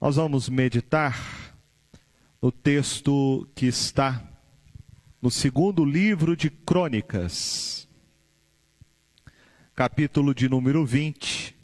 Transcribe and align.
Nós 0.00 0.16
vamos 0.16 0.48
meditar 0.48 1.56
no 2.42 2.50
texto 2.50 3.48
que 3.54 3.66
está 3.66 4.22
no 5.22 5.30
segundo 5.30 5.84
livro 5.84 6.36
de 6.36 6.50
Crônicas, 6.50 7.88
capítulo 9.74 10.34
de 10.34 10.48
número 10.48 10.84
20. 10.84 11.56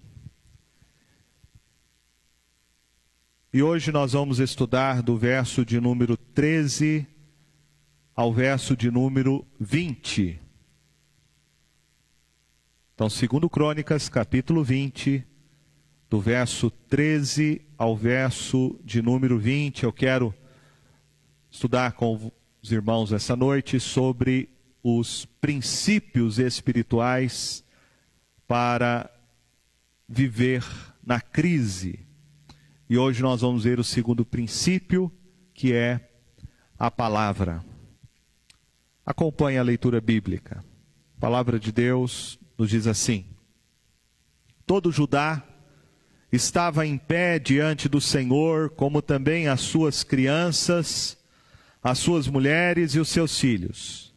E 3.53 3.63
hoje 3.63 3.91
nós 3.91 4.13
vamos 4.13 4.39
estudar 4.39 5.03
do 5.03 5.19
verso 5.19 5.65
de 5.65 5.81
número 5.81 6.17
13 6.17 7.07
ao 8.15 8.33
verso 8.33 8.77
de 8.77 8.91
número 8.91 9.45
20. 9.59 10.41
Então, 12.95 13.11
segundo 13.11 13.51
Crônicas, 13.51 14.09
capítulo 14.09 14.63
20, 14.63 15.27
do 16.11 16.21
verso 16.21 16.71
13 16.89 17.63
ao 17.79 17.97
verso 17.97 18.77
de 18.85 19.01
número 19.01 19.39
20. 19.39 19.85
Eu 19.85 19.93
quero 19.93 20.35
estudar 21.49 21.93
com 21.93 22.33
os 22.61 22.73
irmãos 22.73 23.13
essa 23.13 23.37
noite 23.37 23.79
sobre 23.79 24.49
os 24.83 25.25
princípios 25.41 26.41
espirituais 26.41 27.65
para 28.49 29.09
viver 30.09 30.65
na 31.01 31.21
crise. 31.21 32.01
E 32.89 32.99
hoje 32.99 33.23
nós 33.23 33.43
vamos 33.43 33.63
ver 33.63 33.79
o 33.79 33.85
segundo 33.85 34.25
princípio, 34.25 35.13
que 35.55 35.73
é 35.73 36.11
a 36.77 36.91
palavra. 36.91 37.65
Acompanhe 39.07 39.59
a 39.59 39.63
leitura 39.63 40.01
bíblica. 40.01 40.65
A 41.17 41.21
palavra 41.21 41.57
de 41.61 41.71
Deus 41.71 42.37
nos 42.59 42.69
diz 42.69 42.89
assim: 42.89 43.27
Todo 44.67 44.91
Judá 44.91 45.47
estava 46.33 46.87
em 46.87 46.97
pé 46.97 47.39
diante 47.39 47.89
do 47.89 48.01
Senhor, 48.01 48.71
como 48.71 49.03
também 49.03 49.49
as 49.49 49.61
suas 49.61 50.05
crianças, 50.05 51.19
as 51.83 51.99
suas 51.99 52.29
mulheres 52.29 52.95
e 52.95 53.01
os 53.01 53.09
seus 53.09 53.39
filhos. 53.39 54.15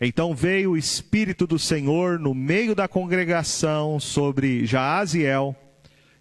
Então 0.00 0.34
veio 0.34 0.72
o 0.72 0.76
Espírito 0.76 1.46
do 1.46 1.58
Senhor 1.58 2.18
no 2.18 2.34
meio 2.34 2.74
da 2.74 2.88
congregação 2.88 4.00
sobre 4.00 4.66
Jaaziel, 4.66 5.54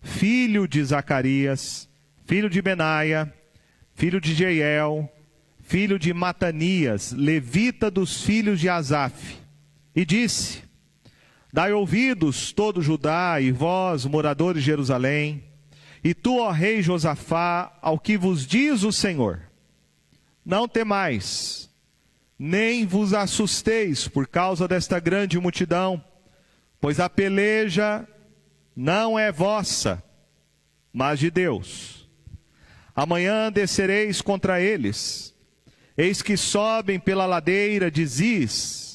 filho 0.02 0.68
de 0.68 0.84
Zacarias, 0.84 1.90
filho 2.26 2.50
de 2.50 2.62
Benaia, 2.62 3.34
filho 3.96 4.22
de 4.22 4.34
Jeiel, 4.34 5.10
filho 5.62 5.98
de 5.98 6.14
Matanias, 6.14 7.12
levita 7.12 7.90
dos 7.90 8.24
filhos 8.24 8.60
de 8.60 8.70
Asaf, 8.70 9.38
e 9.96 10.06
disse: 10.06 10.62
Dai 11.54 11.74
ouvidos, 11.74 12.54
todo 12.54 12.82
Judá, 12.82 13.42
e 13.42 13.52
vós, 13.52 14.06
moradores 14.06 14.64
de 14.64 14.68
Jerusalém, 14.68 15.44
e 16.04 16.14
tu, 16.14 16.40
ó 16.40 16.50
rei 16.50 16.82
Josafá, 16.82 17.78
ao 17.82 18.00
que 18.00 18.18
vos 18.18 18.48
diz 18.48 18.84
o 18.84 18.92
Senhor: 18.92 19.42
Não 20.46 20.68
temais, 20.68 21.70
nem 22.40 22.86
vos 22.86 23.14
assusteis 23.14 24.08
por 24.08 24.28
causa 24.28 24.68
desta 24.68 25.00
grande 25.00 25.40
multidão, 25.40 26.04
pois 26.80 27.00
a 27.00 27.10
peleja 27.10 28.08
não 28.76 29.20
é 29.20 29.32
vossa, 29.32 30.02
mas 30.92 31.20
de 31.20 31.30
Deus. 31.30 32.10
Amanhã 32.96 33.52
descereis 33.52 34.22
contra 34.22 34.60
eles, 34.60 35.36
eis 35.98 36.22
que 36.22 36.36
sobem 36.36 37.00
pela 37.00 37.26
ladeira 37.26 37.92
de 37.92 38.06
Ziz, 38.06 38.91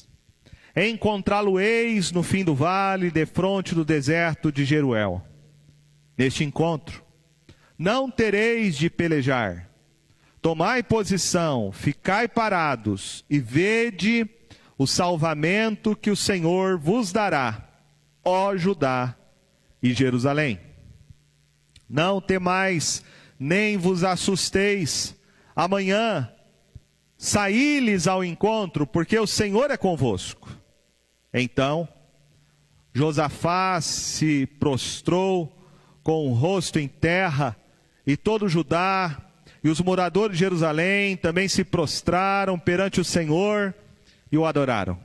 Encontrá-lo-eis 0.79 2.11
no 2.11 2.21
fim 2.21 2.45
do 2.45 2.53
vale, 2.53 3.09
defronte 3.09 3.73
do 3.73 3.83
deserto 3.83 4.51
de 4.51 4.63
Jeruel. 4.63 5.25
Neste 6.15 6.43
encontro, 6.43 7.03
não 7.75 8.11
tereis 8.11 8.77
de 8.77 8.87
pelejar. 8.87 9.71
Tomai 10.39 10.83
posição, 10.83 11.71
ficai 11.71 12.27
parados 12.27 13.25
e 13.27 13.39
vede 13.39 14.29
o 14.77 14.85
salvamento 14.85 15.95
que 15.95 16.11
o 16.11 16.15
Senhor 16.15 16.77
vos 16.77 17.11
dará, 17.11 17.67
ó 18.23 18.55
Judá 18.55 19.15
e 19.81 19.95
Jerusalém. 19.95 20.59
Não 21.89 22.21
temais, 22.21 23.03
nem 23.39 23.77
vos 23.77 24.03
assusteis. 24.03 25.15
Amanhã 25.55 26.31
saí-lhes 27.17 28.07
ao 28.07 28.23
encontro, 28.23 28.85
porque 28.85 29.17
o 29.17 29.25
Senhor 29.25 29.71
é 29.71 29.77
convosco. 29.77 30.46
Então, 31.39 31.87
Josafá 32.93 33.79
se 33.81 34.47
prostrou 34.59 35.55
com 36.01 36.27
o 36.27 36.33
rosto 36.33 36.79
em 36.79 36.87
terra, 36.87 37.55
e 38.05 38.15
todo 38.15 38.49
Judá 38.49 39.21
e 39.63 39.69
os 39.69 39.81
moradores 39.81 40.37
de 40.37 40.39
Jerusalém 40.39 41.17
também 41.17 41.47
se 41.47 41.63
prostraram 41.63 42.57
perante 42.57 43.01
o 43.01 43.03
Senhor 43.03 43.75
e 44.31 44.37
o 44.37 44.45
adoraram. 44.45 44.99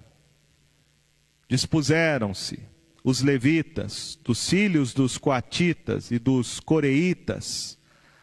Dispuseram-se 1.49 2.61
os 3.05 3.21
levitas, 3.21 4.19
dos 4.23 4.49
filhos 4.49 4.95
dos 4.95 5.19
coatitas 5.19 6.11
e 6.11 6.19
dos 6.19 6.61
coreitas, 6.61 7.77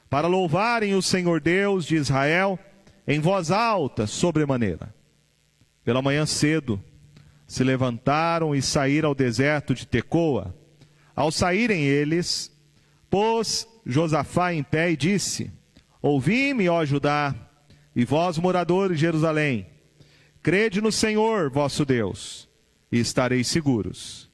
para 0.09 0.27
louvarem 0.27 0.95
o 0.95 1.01
Senhor 1.01 1.41
Deus 1.41 1.85
de 1.85 1.95
Israel 1.95 2.57
em 3.05 3.19
voz 3.19 3.51
alta, 3.51 4.07
sobremaneira. 4.07 4.93
Pela 5.83 6.01
manhã 6.01 6.25
cedo, 6.25 6.81
se 7.49 7.61
levantaram 7.63 8.55
e 8.55 8.61
saíram 8.61 9.09
ao 9.09 9.15
deserto 9.15 9.73
de 9.73 9.87
Tecoa. 9.87 10.55
Ao 11.15 11.31
saírem 11.31 11.83
eles, 11.83 12.55
pôs 13.09 13.67
Josafá 13.83 14.53
em 14.53 14.61
pé 14.61 14.91
e 14.91 14.95
disse: 14.95 15.51
Ouvi-me, 15.99 16.69
ó 16.69 16.85
Judá, 16.85 17.33
e 17.95 18.05
vós, 18.05 18.37
moradores 18.37 18.97
de 18.97 19.01
Jerusalém, 19.01 19.65
crede 20.43 20.79
no 20.79 20.91
Senhor 20.91 21.49
vosso 21.49 21.83
Deus, 21.83 22.47
e 22.91 22.99
estareis 22.99 23.47
seguros. 23.47 24.29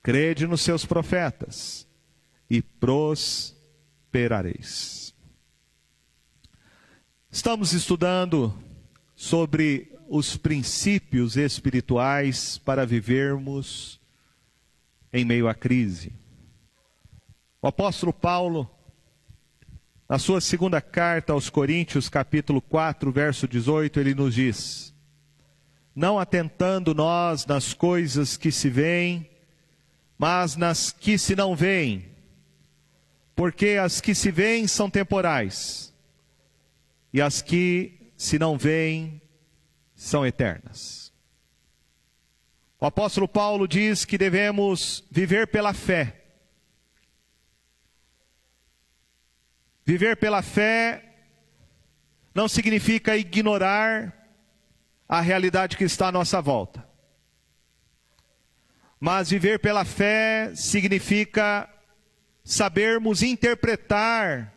Crede 0.00 0.46
nos 0.46 0.60
seus 0.60 0.86
profetas, 0.86 1.88
e 2.48 2.62
prosperareis. 2.62 5.12
Estamos 7.32 7.72
estudando 7.72 8.56
sobre 9.16 9.89
os 10.12 10.36
princípios 10.36 11.36
espirituais 11.36 12.58
para 12.58 12.84
vivermos 12.84 14.00
em 15.12 15.24
meio 15.24 15.46
à 15.46 15.54
crise. 15.54 16.12
O 17.62 17.68
apóstolo 17.68 18.12
Paulo, 18.12 18.68
na 20.08 20.18
sua 20.18 20.40
segunda 20.40 20.80
carta 20.80 21.32
aos 21.32 21.48
Coríntios, 21.48 22.08
capítulo 22.08 22.60
4, 22.60 23.12
verso 23.12 23.46
18, 23.46 24.00
ele 24.00 24.12
nos 24.12 24.34
diz: 24.34 24.92
Não 25.94 26.18
atentando 26.18 26.92
nós 26.92 27.46
nas 27.46 27.72
coisas 27.72 28.36
que 28.36 28.50
se 28.50 28.68
veem, 28.68 29.30
mas 30.18 30.56
nas 30.56 30.90
que 30.90 31.16
se 31.18 31.36
não 31.36 31.54
veem, 31.54 32.08
porque 33.36 33.78
as 33.80 34.00
que 34.00 34.12
se 34.12 34.32
veem 34.32 34.66
são 34.66 34.90
temporais, 34.90 35.94
e 37.12 37.22
as 37.22 37.40
que 37.40 38.12
se 38.16 38.40
não 38.40 38.58
veem 38.58 39.20
são 40.00 40.24
eternas. 40.24 41.12
O 42.80 42.86
apóstolo 42.86 43.28
Paulo 43.28 43.68
diz 43.68 44.06
que 44.06 44.16
devemos 44.16 45.04
viver 45.10 45.46
pela 45.48 45.74
fé. 45.74 46.24
Viver 49.84 50.16
pela 50.16 50.40
fé 50.40 51.04
não 52.34 52.48
significa 52.48 53.14
ignorar 53.14 54.26
a 55.06 55.20
realidade 55.20 55.76
que 55.76 55.84
está 55.84 56.08
à 56.08 56.12
nossa 56.12 56.40
volta. 56.40 56.88
Mas 58.98 59.28
viver 59.28 59.58
pela 59.58 59.84
fé 59.84 60.54
significa 60.54 61.68
sabermos 62.42 63.22
interpretar 63.22 64.54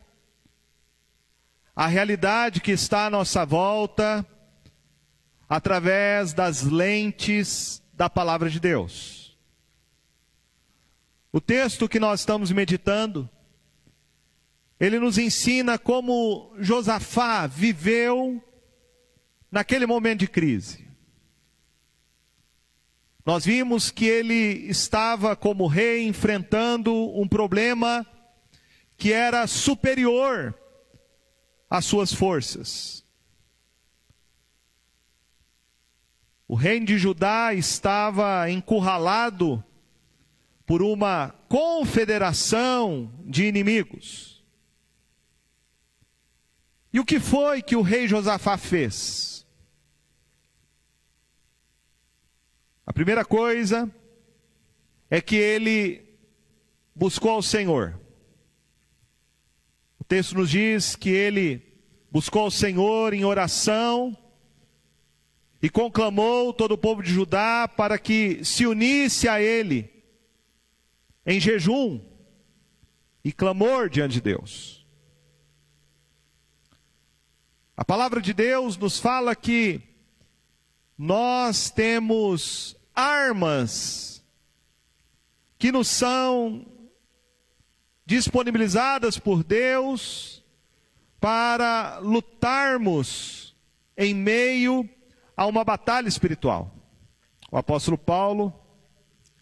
a 1.75 1.87
realidade 1.87 2.61
que 2.61 2.71
está 2.71 3.07
à 3.07 3.09
nossa 3.09 3.45
volta 3.45 4.25
através 5.47 6.33
das 6.33 6.63
lentes 6.63 7.81
da 7.93 8.09
palavra 8.09 8.49
de 8.49 8.59
Deus. 8.59 9.37
O 11.31 11.41
texto 11.41 11.89
que 11.89 11.99
nós 11.99 12.19
estamos 12.19 12.51
meditando, 12.51 13.29
ele 14.79 14.99
nos 14.99 15.17
ensina 15.17 15.77
como 15.77 16.53
Josafá 16.59 17.47
viveu 17.47 18.43
naquele 19.51 19.85
momento 19.85 20.19
de 20.19 20.27
crise. 20.27 20.87
Nós 23.25 23.45
vimos 23.45 23.89
que 23.89 24.05
ele 24.05 24.67
estava 24.69 25.35
como 25.35 25.65
rei 25.65 26.05
enfrentando 26.05 26.93
um 27.17 27.27
problema 27.27 28.05
que 28.97 29.13
era 29.13 29.47
superior 29.47 30.53
às 31.69 31.85
suas 31.85 32.13
forças. 32.13 33.02
O 36.53 36.55
reino 36.55 36.85
de 36.85 36.99
Judá 36.99 37.51
estava 37.51 38.47
encurralado 38.47 39.63
por 40.67 40.83
uma 40.83 41.29
confederação 41.49 43.11
de 43.25 43.45
inimigos. 43.45 44.45
E 46.93 46.99
o 46.99 47.05
que 47.05 47.19
foi 47.19 47.63
que 47.63 47.75
o 47.75 47.81
rei 47.81 48.07
Josafá 48.07 48.55
fez? 48.55 49.47
A 52.85 52.93
primeira 52.93 53.25
coisa 53.25 53.91
é 55.09 55.19
que 55.19 55.35
ele 55.35 56.05
buscou 56.93 57.31
ao 57.31 57.41
Senhor. 57.41 57.99
O 59.97 60.03
texto 60.03 60.35
nos 60.35 60.51
diz 60.51 60.95
que 60.95 61.09
ele 61.09 61.81
buscou 62.11 62.43
ao 62.43 62.51
Senhor 62.51 63.11
em 63.11 63.25
oração 63.25 64.15
e 65.63 65.69
conclamou 65.69 66.51
todo 66.51 66.73
o 66.73 66.77
povo 66.77 67.01
de 67.01 67.09
Judá 67.09 67.69
para 67.69 67.97
que 67.97 68.43
se 68.43 68.67
unisse 68.67 69.29
a 69.29 69.41
ele 69.41 69.89
em 71.25 71.39
jejum 71.39 72.01
e 73.23 73.31
clamor 73.31 73.89
diante 73.89 74.15
de 74.15 74.21
Deus. 74.21 74.85
A 77.77 77.85
palavra 77.85 78.21
de 78.21 78.33
Deus 78.33 78.75
nos 78.75 78.99
fala 78.99 79.33
que 79.37 79.81
nós 80.97 81.69
temos 81.69 82.75
armas 82.93 84.21
que 85.57 85.71
nos 85.71 85.87
são 85.87 86.65
disponibilizadas 88.05 89.17
por 89.17 89.45
Deus 89.45 90.43
para 91.21 91.99
lutarmos 91.99 93.55
em 93.95 94.13
meio 94.13 94.89
a 95.35 95.45
uma 95.45 95.63
batalha 95.63 96.07
espiritual. 96.07 96.73
O 97.51 97.57
apóstolo 97.57 97.97
Paulo, 97.97 98.53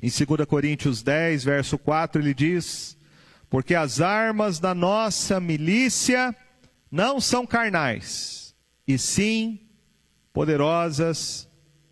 em 0.01 0.09
2 0.09 0.45
Coríntios 0.47 1.01
10, 1.01 1.43
verso 1.43 1.77
4, 1.77 2.21
ele 2.21 2.33
diz: 2.33 2.97
Porque 3.49 3.75
as 3.75 4.01
armas 4.01 4.59
da 4.59 4.73
nossa 4.73 5.39
milícia 5.39 6.35
não 6.91 7.21
são 7.21 7.45
carnais, 7.45 8.55
e 8.87 8.97
sim 8.97 9.59
poderosas 10.33 11.47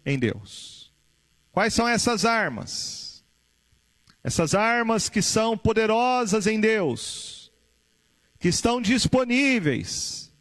em 0.06 0.18
Deus. 0.18 0.92
Quais 1.52 1.74
são 1.74 1.88
essas 1.88 2.26
armas? 2.26 3.24
Essas 4.24 4.54
armas 4.54 5.08
que 5.08 5.22
são 5.22 5.58
poderosas 5.58 6.48
em 6.48 6.60
Deus, 6.60 7.52
que 8.40 8.50
estão 8.50 8.82
disponíveis 8.82 10.34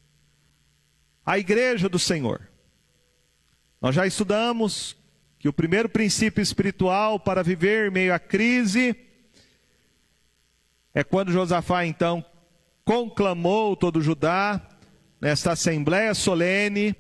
à 1.25 1.39
igreja 1.39 1.89
do 1.89 1.99
Senhor. 1.99 2.48
Nós 3.81 3.95
já 3.95 4.07
estudamos 4.07 4.97
que 5.39 5.49
o 5.49 5.53
primeiro 5.53 5.89
princípio 5.89 6.43
espiritual 6.43 7.21
para 7.21 7.45
viver 7.45 7.89
em 7.89 7.93
meio 7.93 8.13
à 8.13 8.19
crise 8.19 8.97
é 10.93 11.05
quando 11.05 11.31
Josafá 11.31 11.87
então 11.87 12.25
conclamou 12.85 13.77
todo 13.77 14.03
Judá 14.03 14.61
nesta 15.21 15.53
assembleia 15.53 16.13
solene 16.13 16.97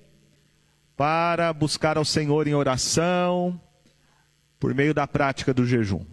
para 0.97 1.53
buscar 1.53 1.97
ao 1.97 2.05
Senhor 2.05 2.47
em 2.47 2.55
oração 2.55 3.61
por 4.61 4.73
meio 4.73 4.95
da 4.95 5.07
prática 5.07 5.53
do 5.53 5.67
jejum. 5.67 6.05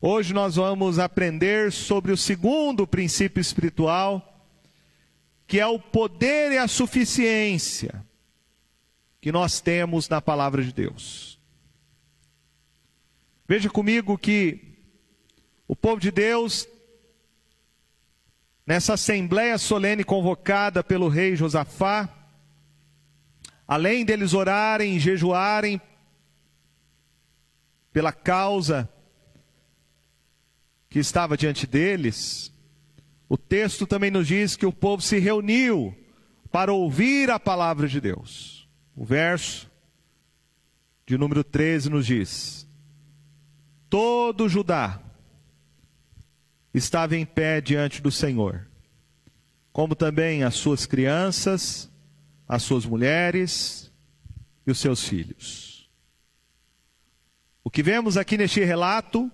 Hoje 0.00 0.34
nós 0.34 0.56
vamos 0.56 0.98
aprender 0.98 1.70
sobre 1.70 2.10
o 2.10 2.16
segundo 2.16 2.84
princípio 2.84 3.40
espiritual, 3.40 4.48
que 5.46 5.60
é 5.60 5.66
o 5.66 5.78
poder 5.78 6.50
e 6.50 6.58
a 6.58 6.66
suficiência 6.66 8.09
que 9.20 9.30
nós 9.30 9.60
temos 9.60 10.08
na 10.08 10.20
palavra 10.20 10.62
de 10.62 10.72
Deus. 10.72 11.38
Veja 13.46 13.68
comigo 13.68 14.16
que 14.16 14.78
o 15.66 15.76
povo 15.76 16.00
de 16.00 16.10
Deus, 16.10 16.66
nessa 18.66 18.94
assembleia 18.94 19.58
solene 19.58 20.04
convocada 20.04 20.82
pelo 20.82 21.08
rei 21.08 21.36
Josafá, 21.36 22.08
além 23.66 24.04
deles 24.04 24.34
orarem 24.34 24.96
e 24.96 25.00
jejuarem 25.00 25.80
pela 27.92 28.12
causa 28.12 28.88
que 30.88 30.98
estava 30.98 31.36
diante 31.36 31.66
deles, 31.66 32.52
o 33.28 33.36
texto 33.36 33.86
também 33.86 34.10
nos 34.10 34.26
diz 34.26 34.56
que 34.56 34.66
o 34.66 34.72
povo 34.72 35.02
se 35.02 35.18
reuniu 35.18 35.96
para 36.50 36.72
ouvir 36.72 37.30
a 37.30 37.38
palavra 37.38 37.86
de 37.86 38.00
Deus. 38.00 38.59
O 39.00 39.04
verso 39.06 39.66
de 41.06 41.16
número 41.16 41.42
13 41.42 41.88
nos 41.88 42.04
diz: 42.04 42.68
Todo 43.88 44.46
Judá 44.46 45.00
estava 46.74 47.16
em 47.16 47.24
pé 47.24 47.62
diante 47.62 48.02
do 48.02 48.10
Senhor, 48.10 48.68
como 49.72 49.94
também 49.94 50.42
as 50.42 50.54
suas 50.54 50.84
crianças, 50.84 51.90
as 52.46 52.62
suas 52.62 52.84
mulheres 52.84 53.90
e 54.66 54.70
os 54.70 54.78
seus 54.78 55.02
filhos. 55.08 55.90
O 57.64 57.70
que 57.70 57.82
vemos 57.82 58.18
aqui 58.18 58.36
neste 58.36 58.62
relato 58.62 59.32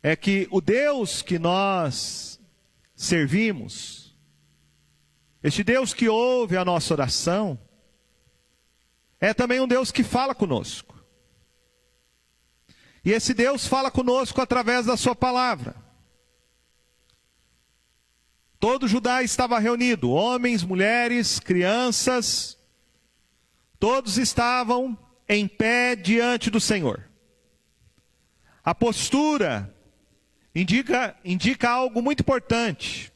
é 0.00 0.14
que 0.14 0.46
o 0.52 0.60
Deus 0.60 1.20
que 1.20 1.36
nós 1.36 2.38
servimos, 2.94 4.16
este 5.42 5.64
Deus 5.64 5.92
que 5.92 6.08
ouve 6.08 6.56
a 6.56 6.64
nossa 6.64 6.94
oração, 6.94 7.58
é 9.22 9.32
também 9.32 9.60
um 9.60 9.68
Deus 9.68 9.92
que 9.92 10.02
fala 10.02 10.34
conosco. 10.34 11.00
E 13.04 13.12
esse 13.12 13.32
Deus 13.32 13.68
fala 13.68 13.88
conosco 13.88 14.40
através 14.40 14.86
da 14.86 14.96
Sua 14.96 15.14
palavra. 15.14 15.76
Todo 18.58 18.88
Judá 18.88 19.22
estava 19.22 19.60
reunido, 19.60 20.10
homens, 20.10 20.64
mulheres, 20.64 21.38
crianças, 21.38 22.58
todos 23.78 24.18
estavam 24.18 24.98
em 25.28 25.46
pé 25.46 25.94
diante 25.94 26.50
do 26.50 26.60
Senhor. 26.60 27.08
A 28.64 28.74
postura 28.74 29.72
indica, 30.52 31.16
indica 31.24 31.70
algo 31.70 32.02
muito 32.02 32.20
importante. 32.20 33.12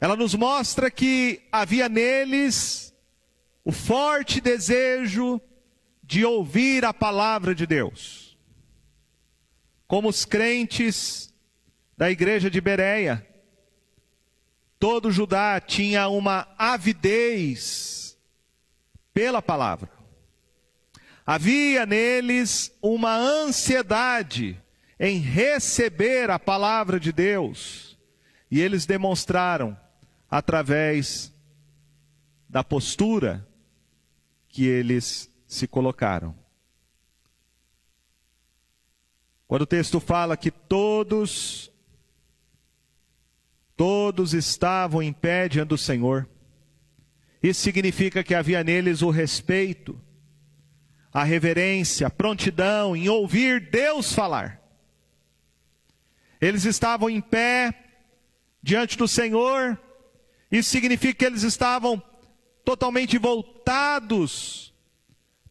Ela 0.00 0.16
nos 0.16 0.34
mostra 0.34 0.90
que 0.90 1.40
havia 1.52 1.88
neles 1.88 2.93
o 3.64 3.72
forte 3.72 4.40
desejo 4.40 5.40
de 6.02 6.24
ouvir 6.24 6.84
a 6.84 6.92
palavra 6.92 7.54
de 7.54 7.66
Deus. 7.66 8.36
Como 9.86 10.08
os 10.08 10.24
crentes 10.24 11.32
da 11.96 12.10
igreja 12.10 12.50
de 12.50 12.60
Bereia, 12.60 13.26
todo 14.78 15.10
Judá 15.10 15.60
tinha 15.60 16.08
uma 16.08 16.46
avidez 16.58 18.18
pela 19.14 19.40
palavra. 19.40 19.88
Havia 21.24 21.86
neles 21.86 22.70
uma 22.82 23.16
ansiedade 23.16 24.60
em 25.00 25.18
receber 25.18 26.28
a 26.28 26.38
palavra 26.38 27.00
de 27.00 27.12
Deus, 27.12 27.98
e 28.50 28.60
eles 28.60 28.84
demonstraram 28.84 29.78
através 30.30 31.32
da 32.48 32.62
postura 32.62 33.46
que 34.54 34.64
eles 34.64 35.28
se 35.48 35.66
colocaram. 35.66 36.32
Quando 39.48 39.62
o 39.62 39.66
texto 39.66 39.98
fala 39.98 40.36
que 40.36 40.48
todos, 40.48 41.72
todos 43.76 44.32
estavam 44.32 45.02
em 45.02 45.12
pé 45.12 45.48
diante 45.48 45.70
do 45.70 45.76
Senhor, 45.76 46.30
isso 47.42 47.62
significa 47.62 48.22
que 48.22 48.32
havia 48.32 48.62
neles 48.62 49.02
o 49.02 49.10
respeito, 49.10 50.00
a 51.12 51.24
reverência, 51.24 52.06
a 52.06 52.10
prontidão 52.10 52.94
em 52.94 53.08
ouvir 53.08 53.68
Deus 53.72 54.12
falar. 54.12 54.62
Eles 56.40 56.64
estavam 56.64 57.10
em 57.10 57.20
pé 57.20 57.74
diante 58.62 58.96
do 58.96 59.08
Senhor, 59.08 59.76
isso 60.48 60.70
significa 60.70 61.14
que 61.14 61.24
eles 61.24 61.42
estavam 61.42 62.00
totalmente 62.64 63.18
voltados 63.18 64.72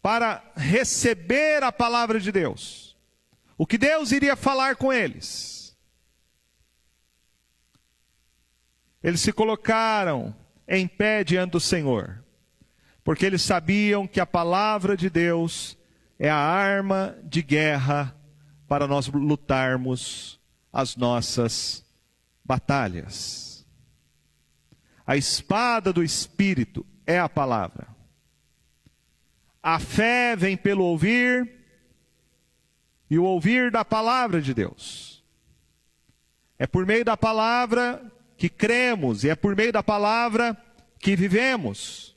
para 0.02 0.44
receber 0.56 1.64
a 1.64 1.72
palavra 1.72 2.20
de 2.20 2.32
Deus. 2.32 2.98
O 3.58 3.66
que 3.66 3.78
Deus 3.78 4.12
iria 4.12 4.36
falar 4.36 4.76
com 4.76 4.92
eles. 4.92 5.78
Eles 9.02 9.22
se 9.22 9.32
colocaram 9.32 10.36
em 10.68 10.88
pé 10.88 11.24
diante 11.24 11.52
do 11.52 11.60
Senhor 11.60 12.24
porque 13.04 13.26
eles 13.26 13.42
sabiam 13.42 14.08
que 14.08 14.20
a 14.20 14.26
palavra 14.26 14.96
de 14.96 15.10
Deus 15.10 15.78
é 16.18 16.30
a 16.30 16.38
arma 16.38 17.18
de 17.24 17.42
guerra 17.42 18.16
para 18.68 18.88
nós 18.88 19.08
lutarmos 19.08 20.40
as 20.72 20.96
nossas 20.96 21.86
batalhas. 22.46 23.68
A 25.06 25.18
espada 25.18 25.92
do 25.92 26.02
Espírito 26.02 26.86
é 27.06 27.20
a 27.20 27.30
palavra. 27.30 27.88
A 29.62 29.80
fé 29.80 30.36
vem 30.36 30.58
pelo 30.58 30.84
ouvir, 30.84 31.50
e 33.10 33.18
o 33.18 33.24
ouvir 33.24 33.70
da 33.70 33.86
palavra 33.86 34.42
de 34.42 34.54
Deus. 34.54 35.24
É 36.58 36.66
por 36.66 36.86
meio 36.86 37.06
da 37.06 37.16
palavra 37.16 38.02
que 38.36 38.50
cremos, 38.50 39.24
e 39.24 39.30
é 39.30 39.36
por 39.36 39.56
meio 39.56 39.72
da 39.72 39.84
palavra 39.84 40.58
que 41.00 41.16
vivemos. 41.16 42.16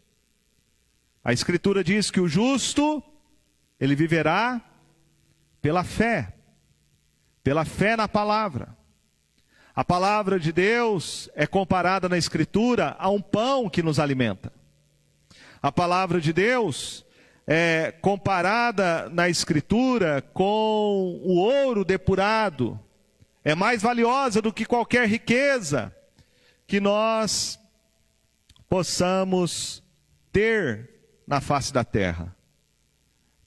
A 1.22 1.32
Escritura 1.32 1.84
diz 1.84 2.10
que 2.10 2.20
o 2.20 2.28
justo, 2.28 3.02
ele 3.78 3.94
viverá 3.94 4.60
pela 5.60 5.84
fé, 5.84 6.32
pela 7.42 7.64
fé 7.64 7.96
na 7.96 8.08
palavra. 8.08 8.76
A 9.74 9.84
palavra 9.84 10.40
de 10.40 10.50
Deus 10.50 11.28
é 11.34 11.46
comparada 11.46 12.08
na 12.08 12.16
Escritura 12.16 12.96
a 12.98 13.10
um 13.10 13.20
pão 13.20 13.68
que 13.68 13.82
nos 13.82 13.98
alimenta. 13.98 14.55
A 15.62 15.72
palavra 15.72 16.20
de 16.20 16.32
Deus 16.32 17.04
é 17.46 17.92
comparada 18.02 19.08
na 19.10 19.28
Escritura 19.28 20.22
com 20.34 21.20
o 21.24 21.36
ouro 21.36 21.84
depurado. 21.84 22.78
É 23.44 23.54
mais 23.54 23.82
valiosa 23.82 24.42
do 24.42 24.52
que 24.52 24.64
qualquer 24.64 25.08
riqueza 25.08 25.94
que 26.66 26.80
nós 26.80 27.58
possamos 28.68 29.82
ter 30.32 30.90
na 31.26 31.40
face 31.40 31.72
da 31.72 31.84
terra. 31.84 32.36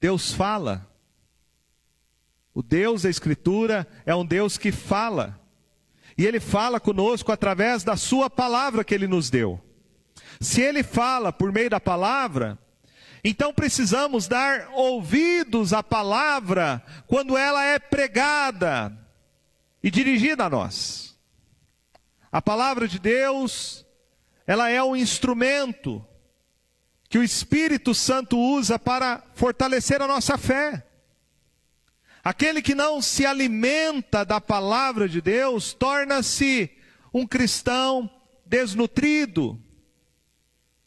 Deus 0.00 0.32
fala. 0.32 0.88
O 2.54 2.62
Deus 2.62 3.02
da 3.02 3.10
Escritura 3.10 3.86
é 4.06 4.14
um 4.14 4.24
Deus 4.24 4.56
que 4.56 4.72
fala. 4.72 5.38
E 6.16 6.26
Ele 6.26 6.40
fala 6.40 6.80
conosco 6.80 7.30
através 7.30 7.84
da 7.84 7.96
Sua 7.96 8.28
palavra 8.28 8.82
que 8.82 8.94
Ele 8.94 9.06
nos 9.06 9.30
deu. 9.30 9.60
Se 10.40 10.60
Ele 10.60 10.82
fala 10.82 11.32
por 11.32 11.52
meio 11.52 11.70
da 11.70 11.80
palavra, 11.80 12.58
então 13.22 13.52
precisamos 13.52 14.26
dar 14.26 14.70
ouvidos 14.72 15.72
à 15.72 15.82
palavra 15.82 16.82
quando 17.06 17.36
ela 17.36 17.64
é 17.64 17.78
pregada 17.78 18.96
e 19.82 19.90
dirigida 19.90 20.44
a 20.44 20.50
nós. 20.50 21.18
A 22.32 22.40
palavra 22.40 22.88
de 22.88 22.98
Deus, 22.98 23.84
ela 24.46 24.70
é 24.70 24.82
um 24.82 24.96
instrumento 24.96 26.04
que 27.08 27.18
o 27.18 27.24
Espírito 27.24 27.92
Santo 27.92 28.38
usa 28.38 28.78
para 28.78 29.22
fortalecer 29.34 30.00
a 30.00 30.06
nossa 30.06 30.38
fé. 30.38 30.86
Aquele 32.22 32.62
que 32.62 32.74
não 32.74 33.02
se 33.02 33.26
alimenta 33.26 34.24
da 34.24 34.40
palavra 34.40 35.08
de 35.08 35.20
Deus 35.20 35.72
torna-se 35.72 36.70
um 37.12 37.26
cristão 37.26 38.08
desnutrido, 38.46 39.60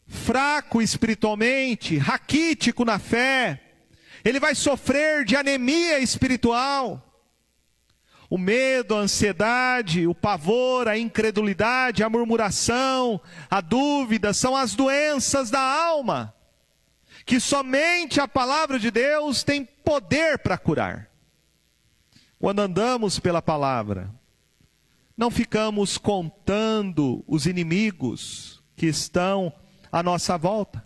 fraco 0.06 0.80
espiritualmente, 0.82 1.96
raquítico 1.96 2.84
na 2.84 2.98
fé, 2.98 3.60
ele 4.24 4.40
vai 4.40 4.54
sofrer 4.54 5.24
de 5.24 5.36
anemia 5.36 5.98
espiritual. 5.98 7.00
O 8.30 8.38
medo, 8.38 8.94
a 8.94 9.00
ansiedade, 9.00 10.06
o 10.06 10.14
pavor, 10.14 10.88
a 10.88 10.98
incredulidade, 10.98 12.02
a 12.02 12.08
murmuração, 12.08 13.20
a 13.50 13.60
dúvida 13.60 14.32
são 14.32 14.56
as 14.56 14.74
doenças 14.74 15.50
da 15.50 15.60
alma, 15.60 16.34
que 17.26 17.38
somente 17.38 18.20
a 18.20 18.26
palavra 18.26 18.78
de 18.78 18.90
Deus 18.90 19.44
tem 19.44 19.64
poder 19.64 20.38
para 20.38 20.58
curar. 20.58 21.10
Quando 22.38 22.60
andamos 22.60 23.18
pela 23.18 23.40
palavra, 23.40 24.10
não 25.16 25.30
ficamos 25.30 25.96
contando 25.96 27.22
os 27.26 27.46
inimigos 27.46 28.62
que 28.74 28.86
estão 28.86 29.52
à 29.94 30.02
nossa 30.02 30.36
volta. 30.36 30.84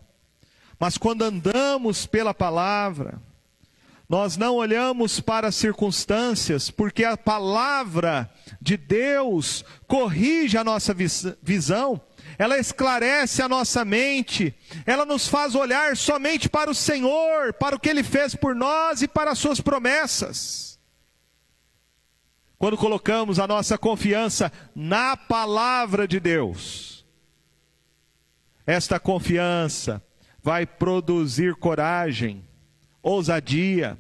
Mas 0.79 0.99
quando 0.99 1.23
andamos 1.23 2.05
pela 2.05 2.35
palavra, 2.35 3.19
nós 4.07 4.37
não 4.37 4.57
olhamos 4.57 5.19
para 5.19 5.49
as 5.49 5.55
circunstâncias, 5.55 6.71
porque 6.71 7.05
a 7.05 7.17
palavra 7.17 8.31
de 8.61 8.77
Deus 8.77 9.65
corrige 9.87 10.59
a 10.59 10.63
nossa 10.63 10.95
visão, 11.43 11.99
ela 12.37 12.59
esclarece 12.59 13.41
a 13.41 13.49
nossa 13.49 13.83
mente, 13.83 14.55
ela 14.85 15.07
nos 15.07 15.27
faz 15.27 15.55
olhar 15.55 15.97
somente 15.97 16.47
para 16.47 16.71
o 16.71 16.75
Senhor, 16.75 17.55
para 17.55 17.77
o 17.77 17.81
que 17.81 17.89
Ele 17.89 18.05
fez 18.05 18.35
por 18.35 18.55
nós 18.55 19.01
e 19.01 19.09
para 19.09 19.31
as 19.31 19.39
Suas 19.39 19.59
promessas. 19.59 20.79
Quando 22.59 22.77
colocamos 22.77 23.39
a 23.39 23.47
nossa 23.47 23.79
confiança 23.79 24.53
na 24.75 25.17
palavra 25.17 26.07
de 26.07 26.21
Deus, 26.21 26.98
esta 28.69 29.01
confiança 29.01 30.05
vai 30.43 30.67
produzir 30.67 31.55
coragem, 31.55 32.47
ousadia, 33.03 33.99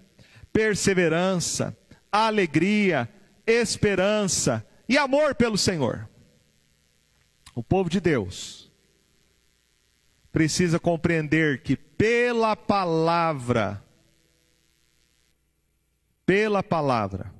perseverança, 0.53 1.75
alegria, 2.13 3.09
esperança 3.47 4.63
e 4.87 4.99
amor 4.99 5.35
pelo 5.35 5.57
Senhor. 5.57 6.07
O 7.55 7.63
povo 7.63 7.89
de 7.89 7.99
Deus 7.99 8.71
precisa 10.31 10.79
compreender 10.79 11.63
que 11.63 11.75
pela 11.75 12.55
palavra, 12.55 13.83
pela 16.27 16.63
palavra, 16.63 17.33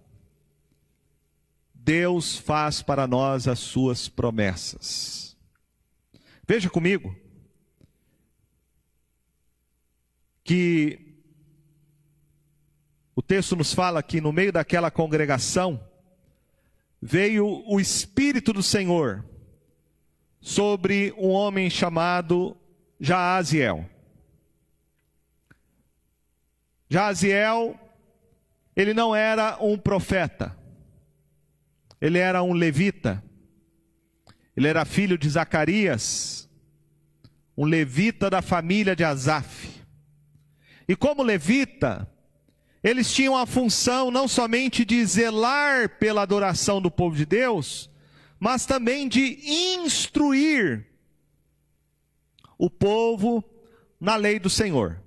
Deus 1.75 2.39
faz 2.39 2.81
para 2.81 3.07
nós 3.07 3.47
as 3.47 3.59
suas 3.59 4.09
promessas. 4.09 5.28
Veja 6.49 6.71
comigo 6.71 7.15
que 10.43 11.15
o 13.15 13.21
texto 13.21 13.55
nos 13.55 13.75
fala 13.75 14.03
que 14.03 14.19
no 14.19 14.33
meio 14.33 14.51
daquela 14.51 14.91
congregação 14.91 15.79
veio 17.03 17.63
o 17.67 17.79
Espírito 17.79 18.55
do 18.55 18.63
Senhor 18.63 19.23
sobre 20.41 21.13
um 21.19 21.29
homem 21.29 21.69
chamado 21.69 22.57
Jaaziel. 22.99 23.85
Jaaziel, 26.89 27.79
ele 28.75 28.95
não 28.95 29.15
era 29.15 29.59
um 29.63 29.77
profeta, 29.77 30.57
ele 32.01 32.17
era 32.17 32.43
um 32.43 32.55
levita. 32.55 33.23
Ele 34.59 34.67
era 34.67 34.85
filho 34.85 35.17
de 35.17 35.31
Zacarias, 35.31 36.49
um 37.57 37.65
levita 37.65 38.29
da 38.29 38.43
família 38.43 38.97
de 38.97 39.05
Asaf. 39.05 39.69
E 40.89 40.97
como 40.97 41.23
levita, 41.23 42.11
eles 42.83 43.15
tinham 43.15 43.37
a 43.37 43.47
função 43.47 44.11
não 44.11 44.27
somente 44.27 44.85
de 44.85 45.07
zelar 45.07 46.01
pela 46.01 46.23
adoração 46.23 46.83
do 46.83 46.91
povo 46.91 47.15
de 47.15 47.25
Deus, 47.25 47.89
mas 48.41 48.67
também 48.67 49.07
de 49.07 49.39
instruir 49.77 50.89
o 52.59 52.69
povo 52.69 53.45
na 54.01 54.17
lei 54.17 54.41
do 54.41 54.51
Senhor. 54.51 55.01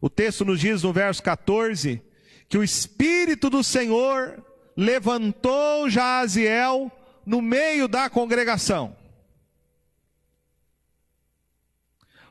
O 0.00 0.08
texto 0.08 0.42
nos 0.42 0.58
diz 0.58 0.82
no 0.82 0.90
verso 0.90 1.22
14 1.22 2.00
que 2.48 2.56
o 2.56 2.64
Espírito 2.64 3.50
do 3.50 3.62
Senhor 3.62 4.42
levantou 4.74 5.90
Jaziel 5.90 6.90
no 7.24 7.40
meio 7.40 7.88
da 7.88 8.08
congregação. 8.10 8.96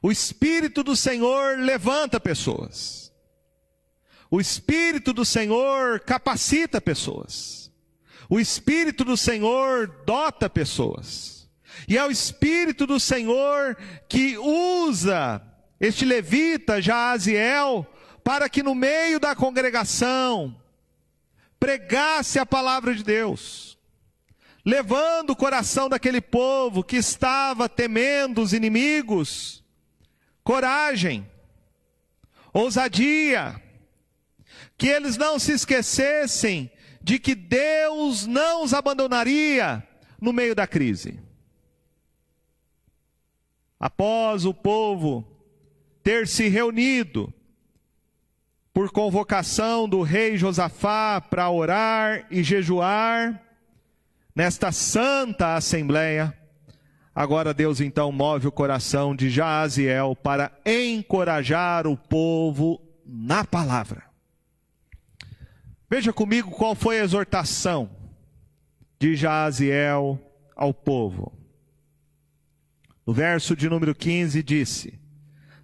O 0.01 0.11
Espírito 0.11 0.83
do 0.83 0.95
Senhor 0.95 1.59
levanta 1.59 2.19
pessoas. 2.19 3.13
O 4.29 4.41
Espírito 4.41 5.13
do 5.13 5.23
Senhor 5.23 5.99
capacita 5.99 6.81
pessoas. 6.81 7.71
O 8.29 8.39
Espírito 8.39 9.03
do 9.03 9.15
Senhor 9.15 9.87
dota 10.05 10.49
pessoas. 10.49 11.49
E 11.87 11.97
é 11.97 12.05
o 12.05 12.11
Espírito 12.11 12.87
do 12.87 12.99
Senhor 12.99 13.77
que 14.07 14.37
usa 14.37 15.41
este 15.79 16.05
levita, 16.05 16.81
Jaaziel, 16.81 17.85
para 18.23 18.49
que 18.49 18.63
no 18.63 18.73
meio 18.73 19.19
da 19.19 19.35
congregação 19.35 20.55
pregasse 21.59 22.39
a 22.39 22.45
palavra 22.45 22.95
de 22.95 23.03
Deus 23.03 23.70
levando 24.65 25.31
o 25.31 25.35
coração 25.35 25.89
daquele 25.89 26.21
povo 26.21 26.83
que 26.83 26.97
estava 26.97 27.67
temendo 27.67 28.41
os 28.41 28.53
inimigos, 28.53 29.63
coragem, 30.43 31.29
ousadia, 32.53 33.61
que 34.77 34.87
eles 34.87 35.17
não 35.17 35.39
se 35.39 35.53
esquecessem 35.53 36.71
de 37.01 37.17
que 37.17 37.33
Deus 37.33 38.27
não 38.27 38.63
os 38.63 38.73
abandonaria 38.73 39.85
no 40.19 40.31
meio 40.31 40.53
da 40.53 40.67
crise. 40.67 41.19
Após 43.79 44.45
o 44.45 44.53
povo 44.53 45.25
ter 46.03 46.27
se 46.27 46.47
reunido 46.47 47.33
por 48.73 48.91
convocação 48.91 49.89
do 49.89 50.01
rei 50.01 50.37
Josafá 50.37 51.19
para 51.19 51.49
orar 51.49 52.27
e 52.29 52.43
jejuar, 52.43 53.50
nesta 54.41 54.71
santa 54.71 55.53
assembleia. 55.53 56.35
Agora 57.13 57.53
Deus 57.53 57.79
então 57.79 58.11
move 58.11 58.47
o 58.47 58.51
coração 58.51 59.15
de 59.15 59.29
Jaaziel 59.29 60.15
para 60.15 60.51
encorajar 60.65 61.85
o 61.85 61.95
povo 61.95 62.81
na 63.05 63.45
palavra. 63.45 64.01
Veja 65.87 66.11
comigo 66.11 66.49
qual 66.49 66.73
foi 66.73 66.99
a 66.99 67.03
exortação 67.03 67.91
de 68.97 69.15
Jaaziel 69.15 70.19
ao 70.55 70.73
povo. 70.73 71.31
No 73.05 73.13
verso 73.13 73.55
de 73.55 73.69
número 73.69 73.93
15 73.93 74.41
disse: 74.41 74.99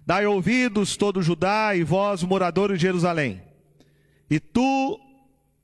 Dai 0.06 0.24
ouvidos 0.24 0.96
todo 0.96 1.20
Judá 1.20 1.74
e 1.74 1.82
vós, 1.82 2.22
moradores 2.22 2.78
de 2.78 2.82
Jerusalém. 2.82 3.42
E 4.30 4.38
tu, 4.38 5.00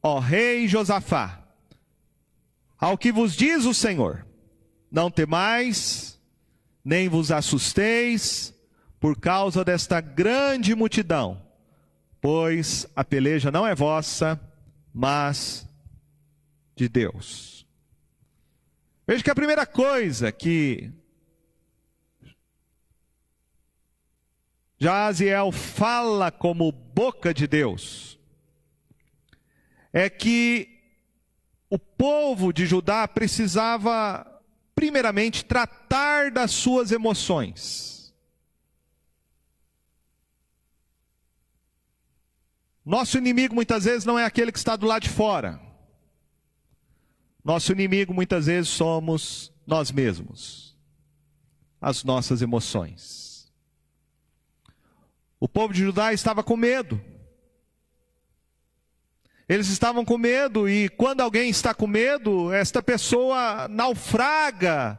ó 0.03 0.19
rei 0.19 0.67
Josafá, 0.67 1.44
ao 2.79 2.99
que 2.99 3.13
vos 3.13 3.35
diz 3.35 3.65
o 3.65 3.75
Senhor, 3.75 4.27
não 4.91 5.11
temais, 5.11 6.21
nem 6.85 7.09
vos 7.09 7.31
assusteis 7.31 8.55
por 9.01 9.19
causa 9.19 9.65
desta 9.65 10.01
grande 10.01 10.75
multidão, 10.75 11.43
pois 12.21 12.87
a 12.95 13.05
peleja 13.05 13.51
não 13.51 13.67
é 13.67 13.75
vossa, 13.75 14.41
mas 14.93 15.69
de 16.77 16.89
Deus. 16.89 17.67
Veja 19.07 19.23
que 19.23 19.31
a 19.31 19.35
primeira 19.35 19.67
coisa 19.67 20.33
que 20.33 20.91
Jaziel 24.79 25.53
fala 25.53 26.31
como 26.31 26.73
boca 26.73 27.33
de 27.33 27.47
Deus 27.47 28.19
é 29.93 30.11
que 30.11 30.74
o 31.75 31.79
povo 31.79 32.53
de 32.53 32.67
Judá 32.67 33.09
precisava, 33.09 34.25
primeiramente, 34.77 35.45
tratar 35.45 36.31
das 36.31 36.53
suas 36.53 36.93
emoções. 36.93 38.15
Nosso 42.85 43.19
inimigo 43.19 43.57
muitas 43.57 43.87
vezes 43.87 44.05
não 44.05 44.17
é 44.17 44.25
aquele 44.25 44.53
que 44.53 44.59
está 44.59 44.77
do 44.77 44.87
lado 44.87 45.03
de 45.03 45.09
fora. 45.09 45.61
Nosso 47.43 47.73
inimigo 47.73 48.15
muitas 48.15 48.47
vezes 48.47 48.71
somos 48.71 49.53
nós 49.67 49.91
mesmos, 49.91 50.79
as 51.81 52.05
nossas 52.05 52.41
emoções. 52.41 53.53
O 55.41 55.49
povo 55.49 55.75
de 55.75 55.81
Judá 55.81 56.13
estava 56.13 56.45
com 56.45 56.57
medo. 56.57 57.03
Eles 59.55 59.69
estavam 59.69 60.05
com 60.05 60.19
medo, 60.19 60.69
e 60.69 60.89
quando 60.89 61.21
alguém 61.21 61.49
está 61.49 61.73
com 61.73 61.87
medo, 61.87 62.53
esta 62.53 62.83
pessoa 62.83 63.69
naufraga 63.69 64.99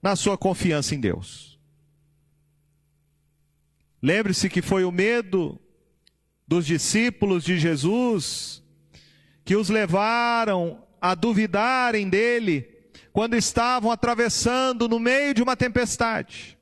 na 0.00 0.16
sua 0.16 0.38
confiança 0.38 0.94
em 0.94 1.00
Deus. 1.00 1.60
Lembre-se 4.02 4.48
que 4.48 4.62
foi 4.62 4.84
o 4.84 4.90
medo 4.90 5.60
dos 6.48 6.64
discípulos 6.64 7.44
de 7.44 7.58
Jesus 7.58 8.62
que 9.44 9.54
os 9.54 9.68
levaram 9.68 10.82
a 10.98 11.14
duvidarem 11.14 12.08
dele 12.08 12.66
quando 13.12 13.36
estavam 13.36 13.90
atravessando 13.90 14.88
no 14.88 14.98
meio 14.98 15.34
de 15.34 15.42
uma 15.42 15.54
tempestade. 15.54 16.58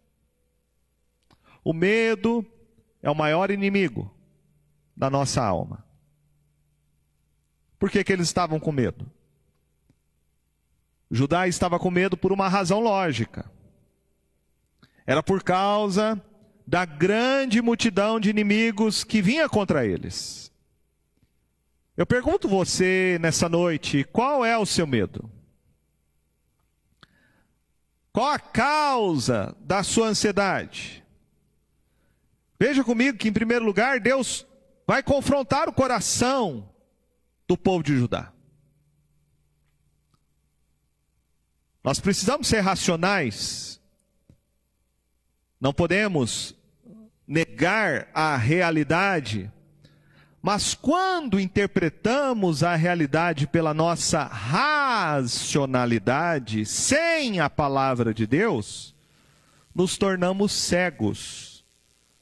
O 1.62 1.72
medo 1.72 2.44
é 3.00 3.08
o 3.08 3.14
maior 3.14 3.48
inimigo 3.52 4.12
da 4.96 5.08
nossa 5.08 5.40
alma. 5.40 5.87
Por 7.78 7.90
que, 7.90 8.02
que 8.02 8.12
eles 8.12 8.26
estavam 8.26 8.58
com 8.58 8.72
medo? 8.72 9.10
Judá 11.10 11.46
estava 11.46 11.78
com 11.78 11.90
medo 11.90 12.16
por 12.16 12.32
uma 12.32 12.48
razão 12.48 12.80
lógica. 12.80 13.50
Era 15.06 15.22
por 15.22 15.42
causa 15.42 16.22
da 16.66 16.84
grande 16.84 17.62
multidão 17.62 18.20
de 18.20 18.28
inimigos 18.28 19.04
que 19.04 19.22
vinha 19.22 19.48
contra 19.48 19.86
eles. 19.86 20.52
Eu 21.96 22.06
pergunto 22.06 22.48
você 22.48 23.18
nessa 23.20 23.48
noite, 23.48 24.04
qual 24.12 24.44
é 24.44 24.56
o 24.58 24.66
seu 24.66 24.86
medo? 24.86 25.30
Qual 28.12 28.28
a 28.28 28.38
causa 28.38 29.56
da 29.60 29.82
sua 29.82 30.08
ansiedade? 30.08 31.04
Veja 32.60 32.84
comigo 32.84 33.16
que, 33.16 33.28
em 33.28 33.32
primeiro 33.32 33.64
lugar, 33.64 34.00
Deus 34.00 34.46
vai 34.86 35.02
confrontar 35.02 35.68
o 35.68 35.72
coração 35.72 36.68
do 37.48 37.56
povo 37.56 37.82
de 37.82 37.96
Judá. 37.96 38.32
Nós 41.82 41.98
precisamos 41.98 42.46
ser 42.46 42.60
racionais. 42.60 43.80
Não 45.58 45.72
podemos 45.72 46.54
negar 47.26 48.08
a 48.14 48.36
realidade, 48.36 49.50
mas 50.40 50.74
quando 50.74 51.40
interpretamos 51.40 52.62
a 52.62 52.76
realidade 52.76 53.44
pela 53.46 53.72
nossa 53.74 54.22
racionalidade, 54.24 56.64
sem 56.66 57.40
a 57.40 57.50
palavra 57.50 58.14
de 58.14 58.24
Deus, 58.26 58.94
nos 59.74 59.96
tornamos 59.96 60.52
cegos 60.52 61.64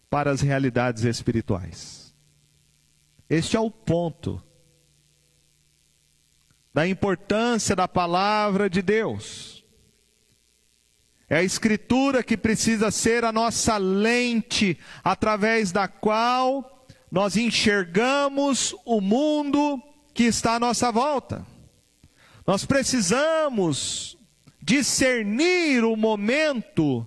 para 0.08 0.30
as 0.30 0.40
realidades 0.40 1.02
espirituais. 1.04 2.14
Este 3.28 3.56
é 3.56 3.60
o 3.60 3.68
ponto 3.70 4.40
da 6.76 6.86
importância 6.86 7.74
da 7.74 7.88
palavra 7.88 8.68
de 8.68 8.82
Deus. 8.82 9.64
É 11.26 11.38
a 11.38 11.42
Escritura 11.42 12.22
que 12.22 12.36
precisa 12.36 12.90
ser 12.90 13.24
a 13.24 13.32
nossa 13.32 13.78
lente 13.78 14.78
através 15.02 15.72
da 15.72 15.88
qual 15.88 16.86
nós 17.10 17.34
enxergamos 17.34 18.74
o 18.84 19.00
mundo 19.00 19.82
que 20.12 20.24
está 20.24 20.56
à 20.56 20.60
nossa 20.60 20.92
volta. 20.92 21.46
Nós 22.46 22.66
precisamos 22.66 24.18
discernir 24.60 25.82
o 25.82 25.96
momento 25.96 27.06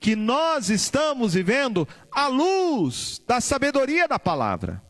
que 0.00 0.16
nós 0.16 0.70
estamos 0.70 1.34
vivendo 1.34 1.86
à 2.10 2.26
luz 2.26 3.20
da 3.28 3.38
sabedoria 3.38 4.08
da 4.08 4.18
palavra. 4.18 4.82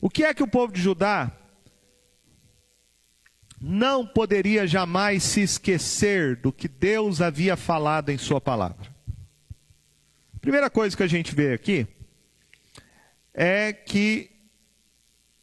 O 0.00 0.10
que 0.10 0.24
é 0.24 0.34
que 0.34 0.42
o 0.42 0.48
povo 0.48 0.72
de 0.72 0.82
Judá 0.82 1.30
não 3.60 4.06
poderia 4.06 4.66
jamais 4.66 5.22
se 5.22 5.40
esquecer 5.40 6.36
do 6.36 6.52
que 6.52 6.68
Deus 6.68 7.20
havia 7.20 7.56
falado 7.56 8.10
em 8.10 8.18
Sua 8.18 8.40
palavra. 8.40 8.94
Primeira 10.40 10.70
coisa 10.70 10.96
que 10.96 11.02
a 11.02 11.08
gente 11.08 11.34
vê 11.34 11.52
aqui 11.52 11.86
é 13.32 13.72
que 13.72 14.30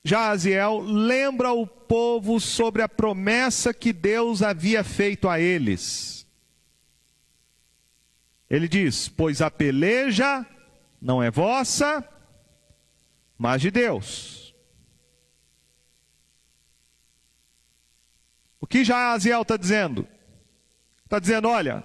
Jaziel 0.03 0.79
lembra 0.79 1.51
o 1.53 1.65
povo 1.65 2.39
sobre 2.39 2.81
a 2.81 2.89
promessa 2.89 3.73
que 3.73 3.93
Deus 3.93 4.41
havia 4.41 4.83
feito 4.83 5.29
a 5.29 5.39
eles. 5.39 6.27
Ele 8.49 8.67
diz: 8.67 9.07
Pois 9.07 9.41
a 9.41 9.49
peleja 9.49 10.45
não 11.01 11.23
é 11.23 11.31
vossa, 11.31 12.07
mas 13.37 13.61
de 13.61 13.71
Deus. 13.71 14.42
Que 18.73 18.83
Jaziel 18.83 19.43
está 19.43 19.55
dizendo? 19.55 20.07
Está 21.03 21.19
dizendo: 21.19 21.47
olha, 21.47 21.83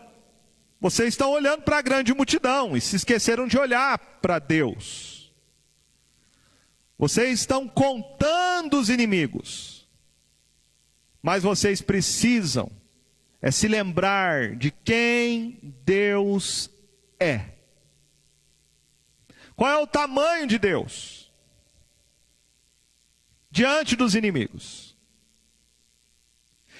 vocês 0.81 1.11
estão 1.11 1.31
olhando 1.33 1.61
para 1.61 1.77
a 1.77 1.83
grande 1.83 2.14
multidão 2.14 2.74
e 2.74 2.81
se 2.81 2.96
esqueceram 2.96 3.46
de 3.46 3.59
olhar 3.59 3.98
para 4.22 4.38
Deus. 4.38 5.31
Vocês 6.96 7.40
estão 7.40 7.68
contando 7.68 8.81
os 8.81 8.88
inimigos, 8.88 9.87
mas 11.20 11.42
vocês 11.42 11.83
precisam 11.83 12.72
é 13.42 13.51
se 13.51 13.68
lembrar 13.68 14.57
de 14.57 14.70
quem 14.70 15.61
Deus 15.85 16.70
é. 17.20 17.51
Qual 19.55 19.70
é 19.70 19.77
o 19.77 19.87
tamanho 19.87 20.46
de 20.46 20.59
Deus 20.59 21.31
diante 23.51 23.94
dos 23.94 24.14
inimigos? 24.14 24.88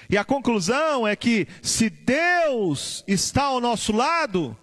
E 0.09 0.17
a 0.17 0.25
conclusão 0.25 1.07
é 1.07 1.15
que 1.15 1.47
se 1.63 1.91
Deus 1.91 3.05
está 3.07 3.45
ao 3.45 3.61
nosso 3.61 3.93
lado, 3.93 4.57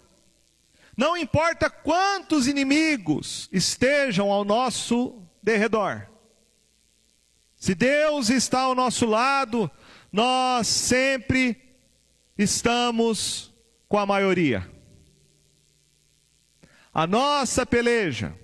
não 0.96 1.16
importa 1.16 1.70
quantos 1.70 2.48
inimigos 2.48 3.48
estejam 3.52 4.32
ao 4.32 4.44
nosso 4.44 5.22
derredor. 5.42 6.08
Se 7.56 7.74
Deus 7.74 8.28
está 8.28 8.62
ao 8.62 8.74
nosso 8.74 9.06
lado, 9.06 9.70
nós 10.10 10.66
sempre 10.66 11.56
estamos 12.36 13.54
com 13.88 13.98
a 13.98 14.06
maioria. 14.06 14.68
A 16.92 17.06
nossa 17.06 17.64
peleja, 17.64 18.34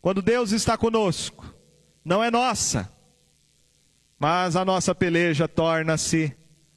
quando 0.00 0.20
Deus 0.20 0.50
está 0.50 0.76
conosco, 0.76 1.54
não 2.04 2.22
é 2.22 2.30
nossa, 2.30 2.92
mas 4.22 4.54
a 4.54 4.64
nossa 4.64 4.94
peleja 4.94 5.48
torna-se 5.48 6.32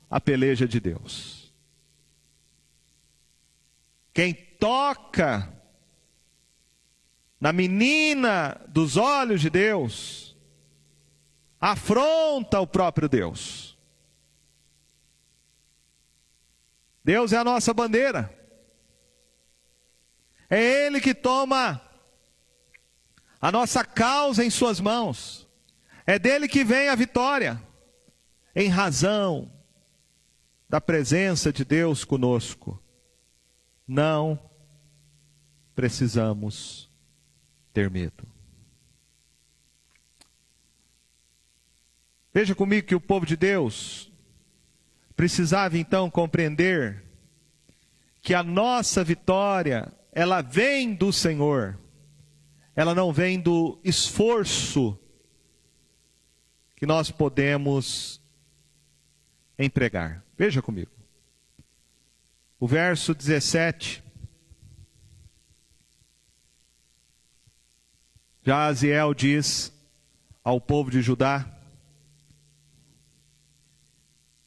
a 0.10 0.20
peleja 0.20 0.68
de 0.68 0.80
Deus. 0.80 1.54
Quem 4.12 4.34
toca 4.34 5.54
na 7.40 7.54
menina 7.54 8.60
dos 8.68 8.98
olhos 8.98 9.42
de 9.42 9.52
Deus, 9.52 10.36
afronta 11.62 12.60
o 12.60 12.66
próprio 12.66 13.08
Deus. 13.08 13.78
Deus 17.04 17.32
é 17.32 17.38
a 17.38 17.44
nossa 17.44 17.76
bandeira. 17.76 18.36
É 20.50 20.60
Ele 20.88 21.00
que 21.00 21.14
toma 21.14 21.80
a 23.40 23.52
nossa 23.52 23.86
causa 23.86 24.44
em 24.44 24.50
Suas 24.50 24.80
mãos. 24.80 25.45
É 26.06 26.20
dele 26.20 26.48
que 26.48 26.64
vem 26.64 26.90
a 26.90 26.96
vitória, 26.96 27.62
em 28.56 28.70
razão 28.70 29.52
da 30.70 30.80
presença 30.80 31.52
de 31.52 31.66
Deus 31.66 32.06
conosco. 32.06 32.82
Não 33.88 34.40
precisamos 35.76 36.90
ter 37.74 37.90
medo. 37.90 38.28
Veja 42.34 42.54
comigo 42.54 42.88
que 42.88 42.96
o 42.96 43.02
povo 43.02 43.26
de 43.26 43.36
Deus 43.36 44.12
precisava 45.16 45.78
então 45.78 46.10
compreender 46.10 47.04
que 48.22 48.34
a 48.34 48.44
nossa 48.44 49.04
vitória, 49.04 49.92
ela 50.12 50.42
vem 50.42 50.94
do 50.94 51.14
Senhor. 51.14 51.80
Ela 52.76 52.94
não 52.94 53.14
vem 53.14 53.40
do 53.40 53.80
esforço 53.84 55.00
que 56.76 56.86
nós 56.86 57.12
podemos 57.12 58.22
empregar. 59.58 60.24
Veja 60.38 60.62
comigo. 60.62 60.92
O 62.60 62.68
verso 62.68 63.14
17. 63.14 64.04
Jaziel 68.44 69.14
diz 69.14 69.74
ao 70.44 70.62
povo 70.62 70.92
de 70.92 71.02
Judá 71.02 71.52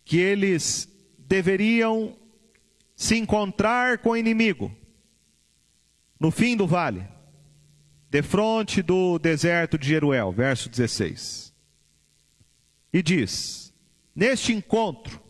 que 0.05 0.19
eles 0.19 0.89
deveriam 1.19 2.17
se 2.95 3.17
encontrar 3.17 3.99
com 3.99 4.11
o 4.11 4.17
inimigo 4.17 4.75
no 6.19 6.31
fim 6.31 6.57
do 6.57 6.67
vale, 6.67 7.07
defronte 8.11 8.83
do 8.83 9.19
deserto 9.19 9.79
de 9.79 9.89
Jeruel, 9.89 10.33
verso 10.33 10.69
16. 10.69 11.48
E 12.93 13.03
diz: 13.03 13.73
Neste 14.15 14.53
encontro 14.53 15.21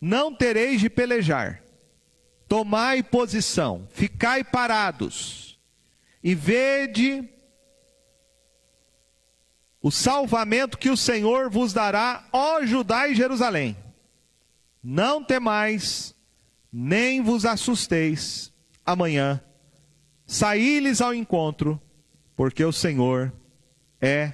não 0.00 0.34
tereis 0.34 0.80
de 0.80 0.88
pelejar. 0.88 1.62
Tomai 2.48 3.02
posição, 3.02 3.88
ficai 3.90 4.44
parados 4.44 5.58
e 6.22 6.34
vede 6.34 7.28
o 9.82 9.90
salvamento 9.90 10.78
que 10.78 10.90
o 10.90 10.96
Senhor 10.96 11.50
vos 11.50 11.72
dará, 11.72 12.28
ó 12.32 12.64
Judá 12.64 13.08
e 13.08 13.14
Jerusalém. 13.14 13.76
Não 14.82 15.22
temais, 15.22 16.14
nem 16.72 17.20
vos 17.20 17.44
assusteis. 17.44 18.52
Amanhã 18.84 19.40
saí-lhes 20.26 21.00
ao 21.00 21.14
encontro, 21.14 21.80
porque 22.34 22.64
o 22.64 22.72
Senhor 22.72 23.32
é 24.00 24.32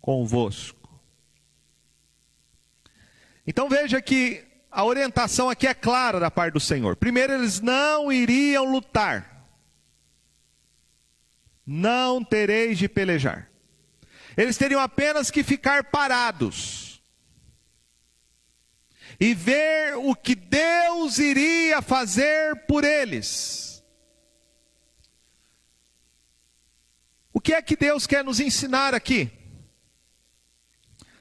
convosco. 0.00 0.81
Então 3.46 3.68
veja 3.68 4.00
que 4.00 4.44
a 4.70 4.84
orientação 4.84 5.50
aqui 5.50 5.66
é 5.66 5.74
clara 5.74 6.18
da 6.18 6.30
parte 6.30 6.54
do 6.54 6.60
Senhor. 6.60 6.96
Primeiro, 6.96 7.34
eles 7.34 7.60
não 7.60 8.12
iriam 8.12 8.64
lutar. 8.64 9.46
Não 11.66 12.24
tereis 12.24 12.78
de 12.78 12.88
pelejar. 12.88 13.50
Eles 14.36 14.56
teriam 14.56 14.80
apenas 14.80 15.30
que 15.30 15.42
ficar 15.42 15.84
parados 15.84 17.02
e 19.20 19.34
ver 19.34 19.96
o 19.96 20.14
que 20.14 20.34
Deus 20.34 21.18
iria 21.18 21.82
fazer 21.82 22.66
por 22.66 22.82
eles. 22.82 23.84
O 27.32 27.40
que 27.40 27.52
é 27.54 27.62
que 27.62 27.76
Deus 27.76 28.06
quer 28.06 28.24
nos 28.24 28.40
ensinar 28.40 28.94
aqui? 28.94 29.30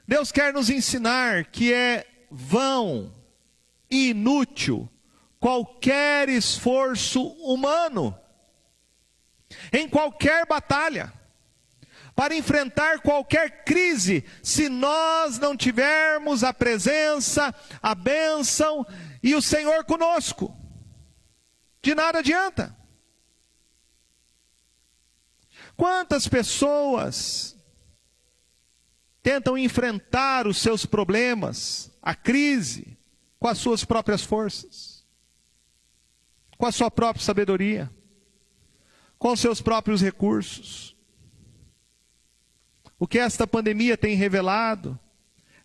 Deus 0.07 0.31
quer 0.31 0.53
nos 0.53 0.69
ensinar 0.69 1.45
que 1.45 1.73
é 1.73 2.05
vão 2.31 3.13
inútil 3.89 4.89
qualquer 5.39 6.29
esforço 6.29 7.21
humano, 7.21 8.17
em 9.73 9.89
qualquer 9.89 10.45
batalha, 10.45 11.11
para 12.15 12.35
enfrentar 12.35 13.01
qualquer 13.01 13.65
crise, 13.65 14.23
se 14.41 14.69
nós 14.69 15.39
não 15.39 15.57
tivermos 15.57 16.43
a 16.43 16.53
presença, 16.53 17.53
a 17.81 17.93
bênção 17.93 18.85
e 19.21 19.35
o 19.35 19.41
Senhor 19.41 19.83
conosco. 19.83 20.55
De 21.81 21.95
nada 21.95 22.19
adianta. 22.19 22.77
Quantas 25.75 26.27
pessoas 26.27 27.57
tentam 29.23 29.57
enfrentar 29.57 30.47
os 30.47 30.57
seus 30.57 30.85
problemas, 30.85 31.90
a 32.01 32.15
crise, 32.15 32.97
com 33.39 33.47
as 33.47 33.57
suas 33.57 33.85
próprias 33.85 34.23
forças, 34.23 35.05
com 36.57 36.65
a 36.65 36.71
sua 36.71 36.89
própria 36.89 37.23
sabedoria, 37.23 37.91
com 39.17 39.31
os 39.31 39.39
seus 39.39 39.61
próprios 39.61 40.01
recursos. 40.01 40.95
O 42.97 43.07
que 43.07 43.19
esta 43.19 43.47
pandemia 43.47 43.97
tem 43.97 44.15
revelado 44.15 44.99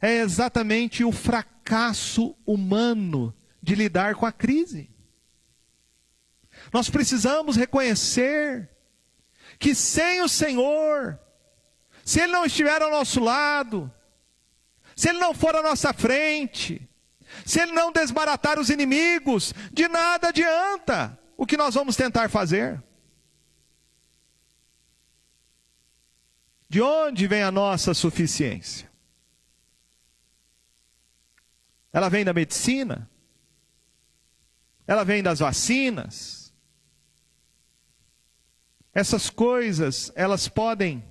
é 0.00 0.18
exatamente 0.18 1.04
o 1.04 1.12
fracasso 1.12 2.36
humano 2.46 3.34
de 3.62 3.74
lidar 3.74 4.14
com 4.14 4.26
a 4.26 4.32
crise. 4.32 4.90
Nós 6.72 6.88
precisamos 6.88 7.56
reconhecer 7.56 8.70
que 9.58 9.74
sem 9.74 10.22
o 10.22 10.28
Senhor, 10.28 11.18
se 12.04 12.20
Ele 12.20 12.32
não 12.32 12.44
estiver 12.44 12.80
ao 12.80 12.90
nosso 12.90 13.20
lado, 13.20 13.92
se 14.96 15.10
Ele 15.10 15.18
não 15.18 15.34
for 15.34 15.54
à 15.54 15.62
nossa 15.62 15.92
frente, 15.92 16.88
se 17.44 17.60
ele 17.60 17.72
não 17.72 17.92
desbaratar 17.92 18.58
os 18.58 18.70
inimigos, 18.70 19.52
de 19.72 19.86
nada 19.88 20.28
adianta 20.28 21.18
o 21.36 21.46
que 21.46 21.56
nós 21.56 21.74
vamos 21.74 21.94
tentar 21.94 22.30
fazer. 22.30 22.82
De 26.68 26.80
onde 26.80 27.26
vem 27.26 27.42
a 27.42 27.50
nossa 27.50 27.94
suficiência? 27.94 28.90
Ela 31.92 32.08
vem 32.08 32.24
da 32.24 32.32
medicina? 32.32 33.08
Ela 34.86 35.04
vem 35.04 35.22
das 35.22 35.38
vacinas? 35.40 36.52
Essas 38.92 39.28
coisas, 39.28 40.10
elas 40.14 40.48
podem 40.48 41.04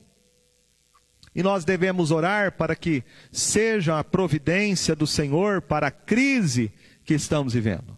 e 1.36 1.44
nós 1.44 1.66
devemos 1.66 2.12
orar 2.12 2.54
para 2.54 2.78
que 2.78 3.04
seja 3.30 4.00
a 4.00 4.04
providência 4.04 4.96
do 4.96 5.06
Senhor 5.06 5.62
para 5.62 5.88
a 5.88 5.92
crise 5.92 6.72
que 7.04 7.14
estamos 7.14 7.54
vivendo. 7.54 7.98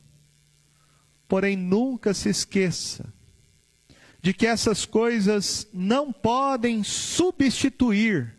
Porém, 1.27 1.55
nunca 1.55 2.15
se 2.15 2.29
esqueça 2.29 3.13
de 4.19 4.33
que 4.33 4.47
essas 4.47 4.85
coisas 4.85 5.67
não 5.71 6.11
podem 6.11 6.83
substituir 6.83 8.33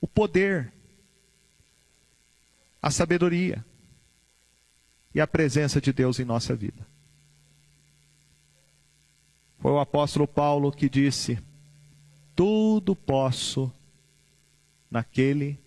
o 0.00 0.06
poder, 0.06 0.70
a 2.82 2.90
sabedoria 2.90 3.64
e 5.14 5.20
a 5.20 5.26
presença 5.26 5.80
de 5.80 5.94
Deus 5.94 6.20
em 6.20 6.24
nossa 6.26 6.54
vida. 6.54 6.86
Foi 9.60 9.72
o 9.72 9.80
apóstolo 9.80 10.28
Paulo 10.28 10.70
que 10.70 10.90
disse: 10.90 11.38
Tudo 12.36 12.94
posso 12.94 13.72
naquele 14.94 15.60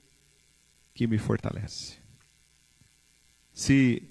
que 0.93 1.05
me 1.05 1.17
fortalece. 1.17 1.97
Se 3.51 4.01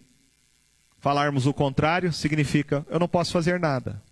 falarmos 0.99 1.47
o 1.47 1.55
contrário, 1.55 2.13
significa 2.13 2.85
eu 2.91 2.99
não 2.99 3.09
posso 3.09 3.33
fazer 3.33 3.59
nada 3.59 4.03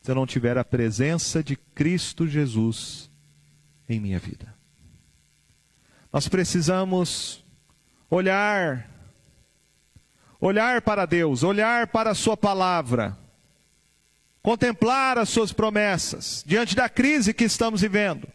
se 0.00 0.10
eu 0.10 0.14
não 0.14 0.26
tiver 0.26 0.56
a 0.56 0.64
presença 0.64 1.42
de 1.42 1.54
Cristo 1.56 2.26
Jesus 2.26 3.10
em 3.86 4.00
minha 4.00 4.18
vida. 4.18 4.54
Nós 6.10 6.28
precisamos 6.28 7.44
olhar, 8.08 8.88
olhar 10.40 10.80
para 10.80 11.06
Deus, 11.06 11.42
olhar 11.42 11.88
para 11.88 12.10
a 12.10 12.14
Sua 12.14 12.36
palavra, 12.36 13.18
contemplar 14.42 15.18
as 15.18 15.28
Suas 15.28 15.52
promessas 15.52 16.42
diante 16.46 16.74
da 16.74 16.88
crise 16.88 17.34
que 17.34 17.44
estamos 17.44 17.82
vivendo. 17.82 18.33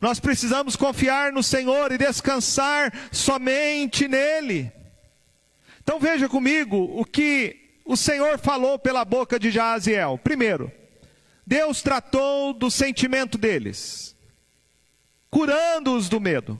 Nós 0.00 0.20
precisamos 0.20 0.76
confiar 0.76 1.32
no 1.32 1.42
Senhor 1.42 1.92
e 1.92 1.98
descansar 1.98 2.92
somente 3.10 4.06
nele. 4.06 4.72
Então 5.82 5.98
veja 5.98 6.28
comigo 6.28 6.76
o 6.76 7.04
que 7.04 7.80
o 7.84 7.96
Senhor 7.96 8.38
falou 8.38 8.78
pela 8.78 9.04
boca 9.04 9.38
de 9.38 9.50
Jaziel. 9.50 10.18
Primeiro, 10.22 10.70
Deus 11.46 11.82
tratou 11.82 12.52
do 12.52 12.70
sentimento 12.70 13.36
deles, 13.36 14.14
curando-os 15.30 16.08
do 16.08 16.20
medo. 16.20 16.58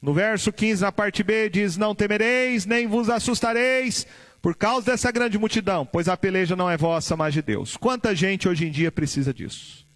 No 0.00 0.14
verso 0.14 0.52
15, 0.52 0.82
na 0.82 0.92
parte 0.92 1.22
B, 1.22 1.50
diz: 1.50 1.76
Não 1.76 1.94
temereis, 1.94 2.64
nem 2.64 2.86
vos 2.86 3.08
assustareis, 3.08 4.06
por 4.40 4.54
causa 4.54 4.92
dessa 4.92 5.10
grande 5.10 5.38
multidão, 5.38 5.84
pois 5.84 6.08
a 6.08 6.16
peleja 6.16 6.54
não 6.54 6.70
é 6.70 6.76
vossa, 6.76 7.16
mas 7.16 7.34
de 7.34 7.42
Deus. 7.42 7.76
Quanta 7.76 8.14
gente 8.14 8.48
hoje 8.48 8.66
em 8.66 8.70
dia 8.70 8.92
precisa 8.92 9.34
disso? 9.34 9.87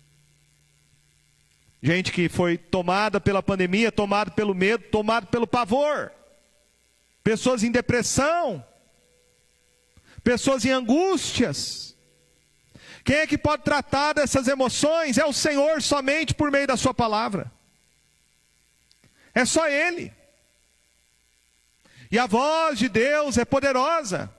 Gente 1.83 2.13
que 2.13 2.29
foi 2.29 2.57
tomada 2.57 3.21
pela 3.21 3.43
pandemia, 3.43 3.91
tomada 3.91 4.31
pelo 4.31 4.55
medo, 4.55 4.85
tomada 4.85 5.27
pelo 5.27 5.49
pavor. 5.49 6.13
Pessoas 7.25 7.65
em 7.65 7.73
depressão. 7.73 8.65
Pessoas 10.23 10.65
em 10.65 10.71
angústias. 10.71 11.97
Quem 13.05 13.17
é 13.17 13.27
que 13.27 13.37
pode 13.37 13.65
tratar 13.65 14.13
dessas 14.13 14.47
emoções? 14.47 15.19
É 15.19 15.25
o 15.25 15.33
Senhor 15.33 15.83
somente 15.83 16.35
por 16.35 16.53
meio 16.53 16.69
da 16.69 16.77
Sua 16.77 16.95
palavra. 16.95 17.51
É 19.35 19.45
só 19.45 19.69
Ele. 19.69 20.13
E 22.13 22.19
a 22.19 22.27
voz 22.27 22.79
de 22.79 22.89
Deus 22.89 23.39
é 23.39 23.45
poderosa. 23.45 24.33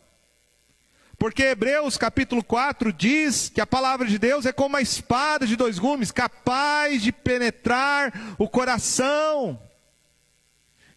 Porque 1.24 1.44
Hebreus 1.44 1.98
capítulo 1.98 2.44
4 2.44 2.92
diz 2.92 3.48
que 3.48 3.62
a 3.62 3.66
palavra 3.66 4.06
de 4.06 4.20
Deus 4.20 4.46
é 4.46 4.52
como 4.52 4.76
uma 4.76 4.82
espada 4.82 5.48
de 5.48 5.56
dois 5.56 5.80
gumes, 5.80 6.12
capaz 6.12 7.02
de 7.02 7.14
penetrar 7.14 8.36
o 8.38 8.50
coração, 8.50 9.58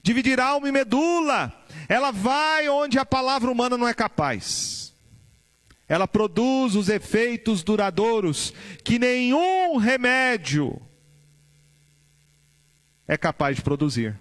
dividir 0.02 0.40
alma 0.40 0.68
e 0.68 0.72
medula. 0.72 1.52
Ela 1.88 2.10
vai 2.10 2.68
onde 2.68 2.98
a 2.98 3.06
palavra 3.06 3.48
humana 3.48 3.78
não 3.78 3.86
é 3.86 3.94
capaz. 3.94 4.92
Ela 5.86 6.08
produz 6.08 6.74
os 6.74 6.88
efeitos 6.88 7.62
duradouros 7.62 8.52
que 8.82 8.98
nenhum 8.98 9.76
remédio 9.76 10.82
é 13.06 13.16
capaz 13.16 13.54
de 13.54 13.62
produzir. 13.62 14.18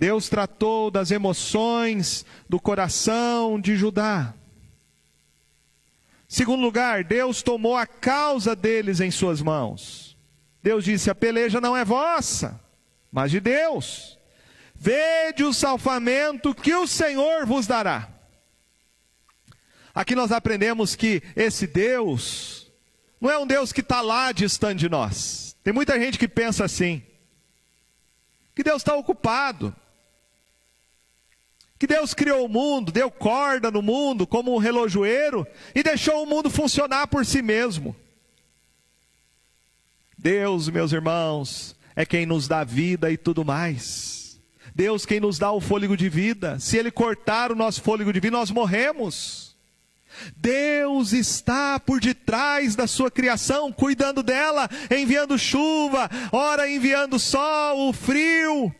Deus 0.00 0.30
tratou 0.30 0.90
das 0.90 1.10
emoções 1.10 2.24
do 2.48 2.58
coração 2.58 3.60
de 3.60 3.76
Judá. 3.76 4.32
Segundo 6.26 6.62
lugar, 6.62 7.04
Deus 7.04 7.42
tomou 7.42 7.76
a 7.76 7.86
causa 7.86 8.56
deles 8.56 9.00
em 9.00 9.10
suas 9.10 9.42
mãos. 9.42 10.16
Deus 10.62 10.86
disse: 10.86 11.10
a 11.10 11.14
peleja 11.14 11.60
não 11.60 11.76
é 11.76 11.84
vossa, 11.84 12.58
mas 13.12 13.30
de 13.30 13.40
Deus. 13.40 14.18
Vede 14.74 15.44
o 15.44 15.52
salvamento 15.52 16.54
que 16.54 16.74
o 16.74 16.86
Senhor 16.86 17.44
vos 17.44 17.66
dará. 17.66 18.08
Aqui 19.94 20.14
nós 20.14 20.32
aprendemos 20.32 20.96
que 20.96 21.22
esse 21.36 21.66
Deus 21.66 22.72
não 23.20 23.30
é 23.30 23.36
um 23.36 23.46
Deus 23.46 23.70
que 23.70 23.82
está 23.82 24.00
lá 24.00 24.32
distante 24.32 24.78
de 24.78 24.88
nós. 24.88 25.54
Tem 25.62 25.74
muita 25.74 26.00
gente 26.00 26.18
que 26.18 26.26
pensa 26.26 26.64
assim: 26.64 27.02
que 28.54 28.62
Deus 28.62 28.80
está 28.80 28.94
ocupado, 28.94 29.76
que 31.80 31.86
Deus 31.86 32.12
criou 32.12 32.44
o 32.44 32.48
mundo, 32.48 32.92
deu 32.92 33.10
corda 33.10 33.70
no 33.70 33.80
mundo 33.80 34.26
como 34.26 34.54
um 34.54 34.58
relojoeiro 34.58 35.46
e 35.74 35.82
deixou 35.82 36.22
o 36.22 36.26
mundo 36.26 36.50
funcionar 36.50 37.06
por 37.06 37.24
si 37.24 37.40
mesmo. 37.40 37.96
Deus, 40.16 40.68
meus 40.68 40.92
irmãos, 40.92 41.74
é 41.96 42.04
quem 42.04 42.26
nos 42.26 42.46
dá 42.46 42.64
vida 42.64 43.10
e 43.10 43.16
tudo 43.16 43.46
mais. 43.46 44.38
Deus 44.74 45.06
quem 45.06 45.20
nos 45.20 45.38
dá 45.38 45.50
o 45.52 45.58
fôlego 45.60 45.96
de 45.96 46.10
vida. 46.10 46.58
Se 46.60 46.76
ele 46.76 46.90
cortar 46.90 47.50
o 47.50 47.56
nosso 47.56 47.80
fôlego 47.80 48.12
de 48.12 48.20
vida, 48.20 48.36
nós 48.36 48.50
morremos. 48.50 49.56
Deus 50.36 51.14
está 51.14 51.80
por 51.80 51.98
detrás 51.98 52.76
da 52.76 52.86
sua 52.86 53.10
criação, 53.10 53.72
cuidando 53.72 54.22
dela, 54.22 54.68
enviando 54.90 55.38
chuva, 55.38 56.10
ora 56.30 56.70
enviando 56.70 57.18
sol, 57.18 57.88
o 57.88 57.92
frio, 57.94 58.70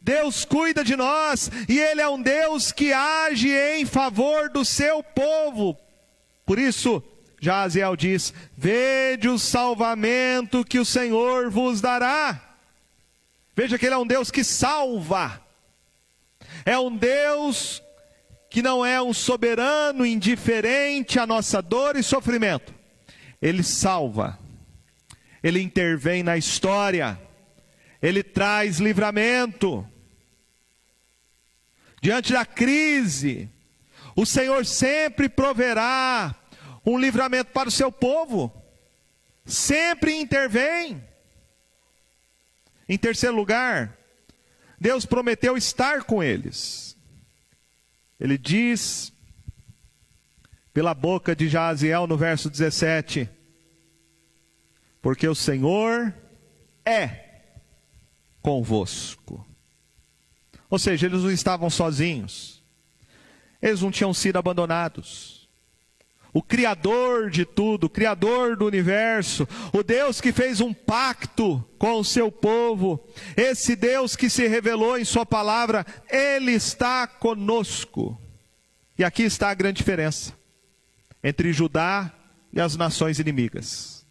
Deus 0.00 0.44
cuida 0.44 0.84
de 0.84 0.96
nós 0.96 1.50
e 1.68 1.78
Ele 1.78 2.00
é 2.00 2.08
um 2.08 2.20
Deus 2.20 2.72
que 2.72 2.92
age 2.92 3.50
em 3.50 3.84
favor 3.86 4.50
do 4.50 4.64
seu 4.64 5.02
povo. 5.02 5.76
Por 6.44 6.58
isso, 6.58 7.02
Jaziel 7.40 7.96
diz: 7.96 8.32
Vede 8.56 9.28
o 9.28 9.38
salvamento 9.38 10.64
que 10.64 10.78
o 10.78 10.84
Senhor 10.84 11.50
vos 11.50 11.80
dará. 11.80 12.56
Veja 13.54 13.78
que 13.78 13.86
Ele 13.86 13.94
é 13.94 13.98
um 13.98 14.06
Deus 14.06 14.30
que 14.30 14.44
salva, 14.44 15.42
é 16.64 16.78
um 16.78 16.96
Deus 16.96 17.82
que 18.48 18.62
não 18.62 18.84
é 18.84 19.00
um 19.00 19.12
soberano 19.12 20.04
indiferente 20.04 21.18
à 21.18 21.26
nossa 21.26 21.62
dor 21.62 21.96
e 21.96 22.02
sofrimento. 22.02 22.74
Ele 23.40 23.62
salva, 23.62 24.38
Ele 25.42 25.60
intervém 25.60 26.22
na 26.22 26.36
história 26.36 27.18
ele 28.02 28.22
traz 28.24 28.78
livramento. 28.78 29.88
Diante 32.00 32.32
da 32.32 32.44
crise, 32.44 33.48
o 34.16 34.26
Senhor 34.26 34.66
sempre 34.66 35.28
proverá 35.28 36.34
um 36.84 36.98
livramento 36.98 37.52
para 37.52 37.68
o 37.68 37.72
seu 37.72 37.92
povo, 37.92 38.52
sempre 39.46 40.16
intervém. 40.16 41.02
Em 42.88 42.98
terceiro 42.98 43.36
lugar, 43.36 43.96
Deus 44.80 45.06
prometeu 45.06 45.56
estar 45.56 46.02
com 46.02 46.20
eles. 46.20 46.98
Ele 48.18 48.36
diz, 48.36 49.12
pela 50.74 50.92
boca 50.92 51.36
de 51.36 51.48
Jaziel 51.48 52.08
no 52.08 52.16
verso 52.16 52.50
17: 52.50 53.30
Porque 55.00 55.28
o 55.28 55.36
Senhor 55.36 56.12
é 56.84 57.31
convosco. 58.42 59.46
Ou 60.68 60.78
seja, 60.78 61.06
eles 61.06 61.22
não 61.22 61.30
estavam 61.30 61.70
sozinhos, 61.70 62.62
eles 63.60 63.80
não 63.80 63.90
tinham 63.90 64.12
sido 64.12 64.38
abandonados. 64.38 65.48
O 66.34 66.42
Criador 66.42 67.28
de 67.30 67.44
tudo, 67.44 67.84
o 67.84 67.90
Criador 67.90 68.56
do 68.56 68.66
universo, 68.66 69.46
o 69.70 69.82
Deus 69.82 70.18
que 70.18 70.32
fez 70.32 70.62
um 70.62 70.72
pacto 70.72 71.62
com 71.78 72.00
o 72.00 72.04
seu 72.04 72.32
povo, 72.32 73.06
esse 73.36 73.76
Deus 73.76 74.16
que 74.16 74.30
se 74.30 74.48
revelou 74.48 74.96
em 74.96 75.04
Sua 75.04 75.26
palavra, 75.26 75.84
Ele 76.10 76.52
está 76.52 77.06
conosco. 77.06 78.18
E 78.98 79.04
aqui 79.04 79.24
está 79.24 79.50
a 79.50 79.54
grande 79.54 79.76
diferença 79.76 80.32
entre 81.22 81.52
Judá 81.52 82.10
e 82.50 82.60
as 82.60 82.76
nações 82.76 83.18
inimigas. 83.18 84.06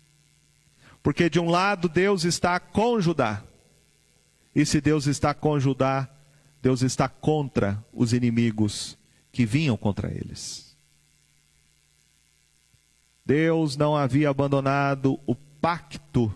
Porque 1.02 1.28
de 1.28 1.39
um 1.39 1.50
lado 1.50 1.89
Deus 1.89 2.24
está 2.24 2.60
com 2.60 3.02
Judá, 3.02 3.44
e 4.54 4.66
se 4.66 4.82
Deus 4.82 5.08
está 5.08 5.34
com 5.34 5.60
Judá, 5.60 6.10
Deus 6.62 6.82
está 6.82 7.08
contra 7.08 7.84
os 7.92 8.14
inimigos 8.14 8.98
que 9.32 9.46
vinham 9.46 9.78
contra 9.78 10.12
eles. 10.12 10.78
Deus 13.26 13.78
não 13.78 13.96
havia 13.96 14.30
abandonado 14.30 15.20
o 15.26 15.36
pacto 15.36 16.34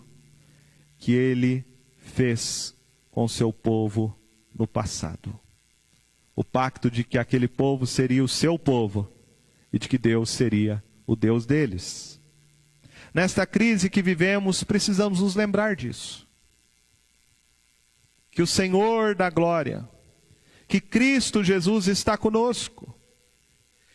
que 0.98 1.12
ele 1.12 1.64
fez 1.98 2.74
com 3.10 3.28
seu 3.28 3.52
povo 3.52 4.18
no 4.54 4.66
passado. 4.66 5.38
O 6.34 6.42
pacto 6.42 6.90
de 6.90 7.04
que 7.04 7.18
aquele 7.18 7.48
povo 7.48 7.86
seria 7.86 8.24
o 8.24 8.28
seu 8.28 8.58
povo 8.58 9.10
e 9.72 9.78
de 9.78 9.88
que 9.88 9.98
Deus 9.98 10.30
seria 10.30 10.82
o 11.06 11.14
Deus 11.14 11.44
deles. 11.44 12.20
Nesta 13.12 13.46
crise 13.46 13.90
que 13.90 14.02
vivemos, 14.02 14.64
precisamos 14.64 15.20
nos 15.20 15.34
lembrar 15.34 15.76
disso 15.76 16.25
que 18.36 18.42
o 18.42 18.46
Senhor 18.46 19.14
da 19.14 19.30
glória, 19.30 19.88
que 20.68 20.78
Cristo 20.78 21.42
Jesus 21.42 21.88
está 21.88 22.18
conosco, 22.18 22.94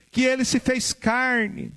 que 0.09 0.23
ele 0.23 0.43
se 0.43 0.59
fez 0.59 0.93
carne, 0.93 1.71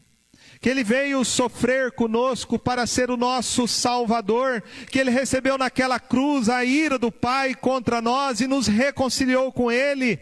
que 0.63 0.71
ele 0.71 0.83
veio 0.83 1.23
sofrer 1.27 1.93
conosco 1.93 2.59
para 2.59 2.87
ser 2.87 3.11
o 3.11 3.19
nosso 3.19 3.69
Salvador, 3.69 4.63
que 4.91 4.99
ele 4.99 5.11
recebeu 5.11 5.59
naquela 5.59 6.01
cruz 6.01 6.49
a 6.49 6.65
ira 6.65 6.99
do 6.99 7.13
Pai 7.13 7.55
contra 7.55 8.01
nós 8.01 8.41
e 8.41 8.47
nos 8.47 8.67
reconciliou 8.67 9.53
com 9.53 9.71
ele. 9.71 10.19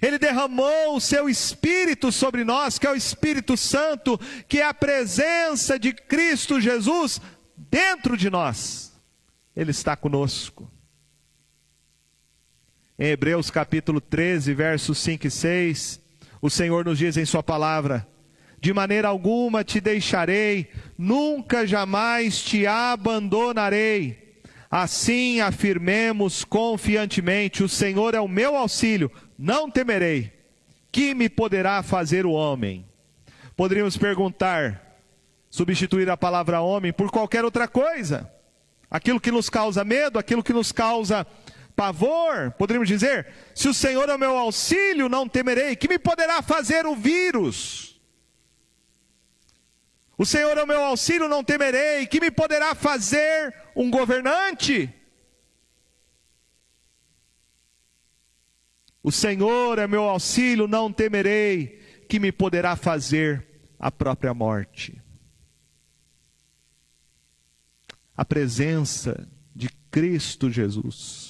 Ele 0.00 0.18
derramou 0.18 0.96
o 0.96 1.00
seu 1.02 1.28
Espírito 1.28 2.10
sobre 2.10 2.44
nós, 2.44 2.78
que 2.78 2.86
é 2.86 2.90
o 2.90 2.96
Espírito 2.96 3.58
Santo, 3.58 4.18
que 4.48 4.62
é 4.62 4.64
a 4.64 4.72
presença 4.72 5.78
de 5.78 5.92
Cristo 5.92 6.62
Jesus 6.62 7.20
dentro 7.54 8.16
de 8.16 8.30
nós. 8.30 8.98
Ele 9.54 9.70
está 9.70 9.94
conosco. 9.94 10.77
Em 13.00 13.10
Hebreus 13.10 13.48
capítulo 13.48 14.00
13, 14.00 14.52
versos 14.54 14.98
5 14.98 15.28
e 15.28 15.30
6, 15.30 16.00
o 16.42 16.50
Senhor 16.50 16.84
nos 16.84 16.98
diz 16.98 17.16
em 17.16 17.24
Sua 17.24 17.44
palavra: 17.44 18.04
De 18.60 18.72
maneira 18.72 19.06
alguma 19.06 19.62
te 19.62 19.80
deixarei, 19.80 20.68
nunca 20.98 21.64
jamais 21.64 22.42
te 22.42 22.66
abandonarei. 22.66 24.40
Assim 24.68 25.40
afirmemos 25.40 26.42
confiantemente: 26.42 27.62
O 27.62 27.68
Senhor 27.68 28.16
é 28.16 28.20
o 28.20 28.26
meu 28.26 28.56
auxílio, 28.56 29.12
não 29.38 29.70
temerei. 29.70 30.32
Que 30.90 31.14
me 31.14 31.28
poderá 31.28 31.84
fazer 31.84 32.26
o 32.26 32.32
homem? 32.32 32.84
Poderíamos 33.56 33.96
perguntar, 33.96 34.98
substituir 35.48 36.10
a 36.10 36.16
palavra 36.16 36.60
homem 36.60 36.92
por 36.92 37.12
qualquer 37.12 37.44
outra 37.44 37.68
coisa. 37.68 38.28
aquilo 38.90 39.20
que 39.20 39.30
nos 39.30 39.48
causa 39.48 39.84
medo, 39.84 40.18
aquilo 40.18 40.42
que 40.42 40.52
nos 40.52 40.72
causa 40.72 41.24
pavor, 41.78 42.50
poderíamos 42.58 42.88
dizer: 42.88 43.32
se 43.54 43.68
o 43.68 43.72
Senhor 43.72 44.08
é 44.08 44.14
o 44.16 44.18
meu 44.18 44.36
auxílio, 44.36 45.08
não 45.08 45.28
temerei. 45.28 45.76
Que 45.76 45.86
me 45.86 45.96
poderá 45.96 46.42
fazer 46.42 46.84
o 46.84 46.96
vírus? 46.96 48.00
O 50.16 50.26
Senhor 50.26 50.58
é 50.58 50.64
o 50.64 50.66
meu 50.66 50.82
auxílio, 50.82 51.28
não 51.28 51.44
temerei. 51.44 52.04
Que 52.08 52.20
me 52.20 52.32
poderá 52.32 52.74
fazer 52.74 53.54
um 53.76 53.88
governante? 53.88 54.92
O 59.00 59.12
Senhor 59.12 59.78
é 59.78 59.86
meu 59.86 60.02
auxílio, 60.02 60.66
não 60.66 60.92
temerei. 60.92 61.80
Que 62.08 62.18
me 62.18 62.32
poderá 62.32 62.74
fazer 62.74 63.46
a 63.78 63.92
própria 63.92 64.34
morte? 64.34 65.00
A 68.16 68.24
presença 68.24 69.28
de 69.54 69.68
Cristo 69.92 70.50
Jesus 70.50 71.27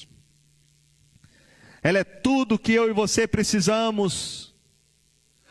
ela 1.83 1.99
é 1.99 2.05
tudo 2.05 2.59
que 2.59 2.73
eu 2.73 2.89
e 2.89 2.93
você 2.93 3.27
precisamos, 3.27 4.55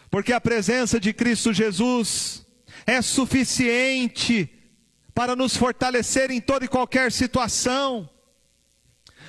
porque 0.09 0.33
a 0.33 0.41
presença 0.41 0.99
de 0.99 1.13
Cristo 1.13 1.53
Jesus 1.53 2.45
é 2.85 3.01
suficiente 3.01 4.49
para 5.13 5.35
nos 5.35 5.57
fortalecer 5.57 6.31
em 6.31 6.39
toda 6.39 6.65
e 6.65 6.69
qualquer 6.69 7.11
situação. 7.11 8.09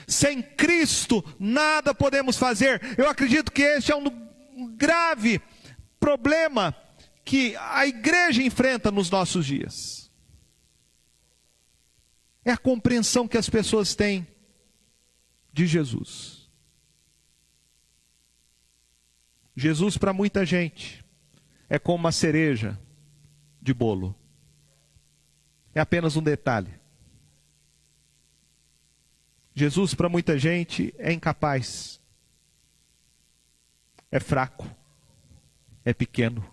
Sem 0.06 0.42
Cristo, 0.42 1.24
nada 1.38 1.94
podemos 1.94 2.36
fazer. 2.36 2.80
Eu 2.96 3.08
acredito 3.08 3.52
que 3.52 3.62
este 3.62 3.92
é 3.92 3.96
um 3.96 4.74
grave 4.76 5.40
problema 6.00 6.74
que 7.24 7.54
a 7.56 7.86
igreja 7.86 8.42
enfrenta 8.42 8.90
nos 8.90 9.10
nossos 9.10 9.44
dias. 9.44 10.10
É 12.44 12.52
a 12.52 12.56
compreensão 12.56 13.28
que 13.28 13.36
as 13.36 13.50
pessoas 13.50 13.94
têm 13.94 14.26
de 15.52 15.66
Jesus. 15.66 16.37
Jesus, 19.58 19.98
para 19.98 20.12
muita 20.12 20.46
gente, 20.46 21.04
é 21.68 21.80
como 21.80 21.98
uma 21.98 22.12
cereja 22.12 22.78
de 23.60 23.74
bolo. 23.74 24.14
É 25.74 25.80
apenas 25.80 26.14
um 26.14 26.22
detalhe. 26.22 26.72
Jesus, 29.52 29.94
para 29.94 30.08
muita 30.08 30.38
gente, 30.38 30.94
é 30.96 31.12
incapaz, 31.12 32.00
é 34.12 34.20
fraco, 34.20 34.64
é 35.84 35.92
pequeno. 35.92 36.48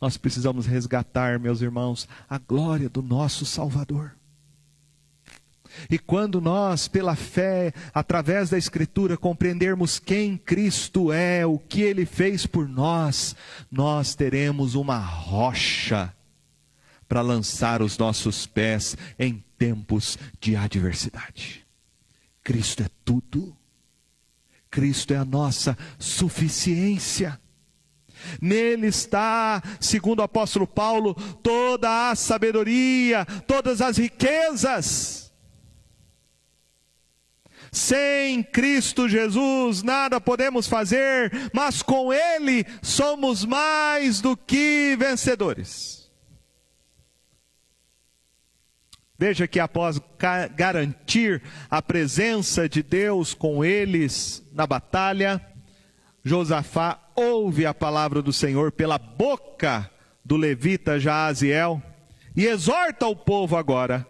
Nós 0.00 0.16
precisamos 0.16 0.64
resgatar, 0.64 1.40
meus 1.40 1.60
irmãos, 1.60 2.08
a 2.30 2.38
glória 2.38 2.88
do 2.88 3.02
nosso 3.02 3.44
Salvador. 3.44 4.16
E 5.90 5.98
quando 5.98 6.40
nós, 6.40 6.88
pela 6.88 7.16
fé, 7.16 7.72
através 7.94 8.50
da 8.50 8.58
Escritura, 8.58 9.16
compreendermos 9.16 9.98
quem 9.98 10.36
Cristo 10.36 11.12
é, 11.12 11.46
o 11.46 11.58
que 11.58 11.82
Ele 11.82 12.04
fez 12.04 12.46
por 12.46 12.68
nós, 12.68 13.34
nós 13.70 14.14
teremos 14.14 14.74
uma 14.74 14.98
rocha 14.98 16.14
para 17.08 17.20
lançar 17.20 17.82
os 17.82 17.98
nossos 17.98 18.46
pés 18.46 18.96
em 19.18 19.44
tempos 19.58 20.18
de 20.40 20.56
adversidade. 20.56 21.64
Cristo 22.42 22.82
é 22.82 22.88
tudo. 23.04 23.56
Cristo 24.70 25.12
é 25.12 25.18
a 25.18 25.24
nossa 25.24 25.76
suficiência. 25.98 27.38
Nele 28.40 28.86
está, 28.86 29.62
segundo 29.80 30.20
o 30.20 30.22
apóstolo 30.22 30.66
Paulo, 30.66 31.14
toda 31.42 32.10
a 32.10 32.14
sabedoria, 32.14 33.26
todas 33.46 33.80
as 33.80 33.98
riquezas. 33.98 35.21
Sem 37.72 38.42
Cristo 38.42 39.08
Jesus 39.08 39.82
nada 39.82 40.20
podemos 40.20 40.66
fazer, 40.66 41.32
mas 41.54 41.80
com 41.80 42.12
Ele 42.12 42.66
somos 42.82 43.46
mais 43.46 44.20
do 44.20 44.36
que 44.36 44.94
vencedores. 44.98 46.02
Veja 49.18 49.48
que 49.48 49.58
após 49.58 49.98
garantir 50.54 51.42
a 51.70 51.80
presença 51.80 52.68
de 52.68 52.82
Deus 52.82 53.32
com 53.32 53.64
eles 53.64 54.42
na 54.52 54.66
batalha, 54.66 55.40
Josafá 56.22 57.00
ouve 57.14 57.64
a 57.64 57.72
palavra 57.72 58.20
do 58.20 58.32
Senhor 58.32 58.70
pela 58.72 58.98
boca 58.98 59.90
do 60.22 60.36
levita 60.36 61.00
Jaaziel 61.00 61.82
e 62.36 62.46
exorta 62.46 63.06
o 63.06 63.16
povo 63.16 63.56
agora 63.56 64.06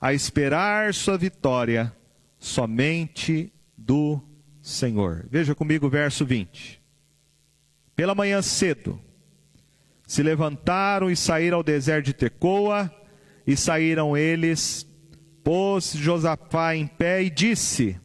a 0.00 0.14
esperar 0.14 0.94
sua 0.94 1.18
vitória 1.18 1.92
somente 2.42 3.52
do 3.78 4.20
Senhor. 4.60 5.24
Veja 5.30 5.54
comigo 5.54 5.86
o 5.86 5.90
verso 5.90 6.26
20. 6.26 6.82
Pela 7.94 8.16
manhã 8.16 8.42
cedo, 8.42 9.00
se 10.04 10.24
levantaram 10.24 11.08
e 11.08 11.14
saíram 11.14 11.58
ao 11.58 11.62
deserto 11.62 12.06
de 12.06 12.12
Tecoa, 12.12 12.92
e 13.46 13.56
saíram 13.56 14.16
eles, 14.16 14.84
pôs 15.44 15.92
Josafá 15.92 16.74
em 16.74 16.84
pé 16.84 17.22
e 17.22 17.30
disse: 17.30 17.96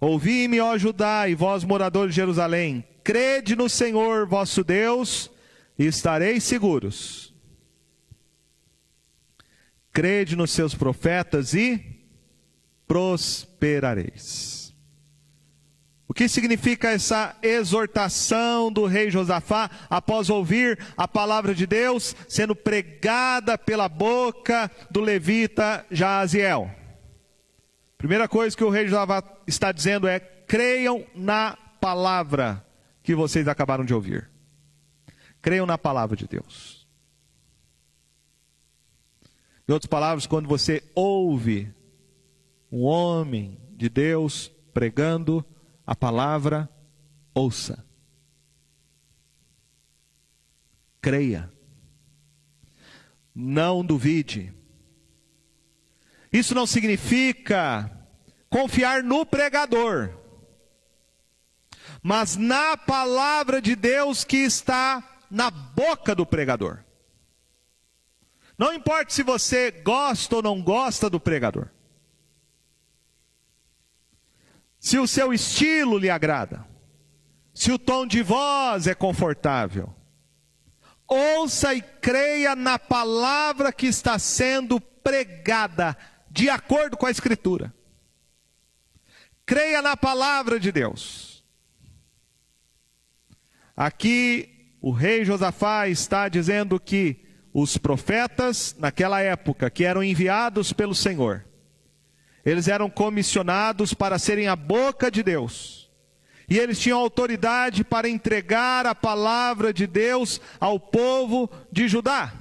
Ouvi-me, 0.00 0.58
ó 0.58 0.76
Judá, 0.76 1.28
e 1.28 1.36
vós, 1.36 1.62
moradores 1.62 2.12
de 2.12 2.20
Jerusalém, 2.20 2.84
crede 3.04 3.54
no 3.54 3.68
Senhor 3.68 4.26
vosso 4.26 4.64
Deus, 4.64 5.30
e 5.78 5.86
estareis 5.86 6.42
seguros. 6.42 7.32
Crede 9.92 10.34
nos 10.34 10.50
seus 10.50 10.74
profetas 10.74 11.54
e 11.54 11.97
prosperareis. 12.88 14.74
O 16.08 16.14
que 16.14 16.26
significa 16.26 16.88
essa 16.88 17.36
exortação 17.42 18.72
do 18.72 18.86
rei 18.86 19.10
Josafá 19.10 19.70
após 19.90 20.30
ouvir 20.30 20.78
a 20.96 21.06
palavra 21.06 21.54
de 21.54 21.66
Deus 21.66 22.16
sendo 22.26 22.56
pregada 22.56 23.58
pela 23.58 23.90
boca 23.90 24.70
do 24.90 25.02
levita 25.02 25.84
Jaziel? 25.90 26.70
Primeira 27.98 28.26
coisa 28.26 28.56
que 28.56 28.64
o 28.64 28.70
rei 28.70 28.86
Josafá 28.86 29.22
está 29.46 29.70
dizendo 29.70 30.08
é: 30.08 30.18
creiam 30.18 31.04
na 31.14 31.58
palavra 31.78 32.64
que 33.02 33.14
vocês 33.14 33.46
acabaram 33.46 33.84
de 33.84 33.92
ouvir. 33.92 34.30
Creiam 35.42 35.66
na 35.66 35.76
palavra 35.76 36.16
de 36.16 36.26
Deus. 36.26 36.88
Em 39.68 39.72
outras 39.72 39.88
palavras, 39.88 40.26
quando 40.26 40.48
você 40.48 40.82
ouve 40.94 41.70
um 42.70 42.84
homem 42.84 43.60
de 43.70 43.88
Deus 43.88 44.50
pregando 44.72 45.44
a 45.86 45.94
palavra, 45.96 46.68
ouça. 47.34 47.84
Creia. 51.00 51.52
Não 53.34 53.84
duvide. 53.84 54.52
Isso 56.32 56.54
não 56.54 56.66
significa 56.66 57.90
confiar 58.50 59.02
no 59.02 59.24
pregador, 59.24 60.10
mas 62.02 62.36
na 62.36 62.76
palavra 62.76 63.60
de 63.60 63.74
Deus 63.74 64.24
que 64.24 64.38
está 64.38 65.22
na 65.30 65.50
boca 65.50 66.14
do 66.14 66.26
pregador. 66.26 66.84
Não 68.56 68.72
importa 68.74 69.12
se 69.12 69.22
você 69.22 69.70
gosta 69.70 70.36
ou 70.36 70.42
não 70.42 70.60
gosta 70.60 71.08
do 71.08 71.20
pregador. 71.20 71.70
Se 74.88 74.98
o 74.98 75.06
seu 75.06 75.34
estilo 75.34 75.98
lhe 75.98 76.08
agrada, 76.08 76.66
se 77.52 77.70
o 77.70 77.78
tom 77.78 78.06
de 78.06 78.22
voz 78.22 78.86
é 78.86 78.94
confortável. 78.94 79.94
Ouça 81.06 81.74
e 81.74 81.82
creia 81.82 82.56
na 82.56 82.78
palavra 82.78 83.70
que 83.70 83.86
está 83.86 84.18
sendo 84.18 84.80
pregada, 84.80 85.94
de 86.30 86.48
acordo 86.48 86.96
com 86.96 87.04
a 87.04 87.10
Escritura. 87.10 87.74
Creia 89.44 89.82
na 89.82 89.94
palavra 89.94 90.58
de 90.58 90.72
Deus. 90.72 91.44
Aqui 93.76 94.74
o 94.80 94.90
rei 94.90 95.22
Josafá 95.22 95.86
está 95.86 96.30
dizendo 96.30 96.80
que 96.80 97.26
os 97.52 97.76
profetas, 97.76 98.74
naquela 98.78 99.20
época, 99.20 99.68
que 99.68 99.84
eram 99.84 100.02
enviados 100.02 100.72
pelo 100.72 100.94
Senhor, 100.94 101.44
eles 102.44 102.68
eram 102.68 102.88
comissionados 102.88 103.92
para 103.94 104.18
serem 104.18 104.48
a 104.48 104.56
boca 104.56 105.10
de 105.10 105.22
Deus. 105.22 105.90
E 106.48 106.58
eles 106.58 106.78
tinham 106.78 106.98
autoridade 106.98 107.84
para 107.84 108.08
entregar 108.08 108.86
a 108.86 108.94
palavra 108.94 109.72
de 109.72 109.86
Deus 109.86 110.40
ao 110.58 110.80
povo 110.80 111.50
de 111.70 111.86
Judá. 111.86 112.32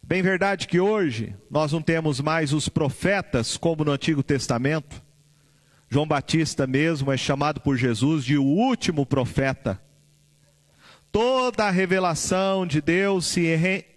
Bem 0.00 0.22
verdade 0.22 0.68
que 0.68 0.78
hoje 0.78 1.34
nós 1.50 1.72
não 1.72 1.82
temos 1.82 2.20
mais 2.20 2.52
os 2.52 2.68
profetas 2.68 3.56
como 3.56 3.84
no 3.84 3.90
Antigo 3.90 4.22
Testamento. 4.22 5.02
João 5.88 6.06
Batista 6.06 6.64
mesmo 6.66 7.10
é 7.10 7.16
chamado 7.16 7.60
por 7.60 7.76
Jesus 7.76 8.24
de 8.24 8.38
o 8.38 8.44
último 8.44 9.04
profeta. 9.04 9.80
Toda 11.16 11.64
a 11.64 11.70
revelação 11.70 12.66
de 12.66 12.78
Deus 12.78 13.24
se 13.24 13.46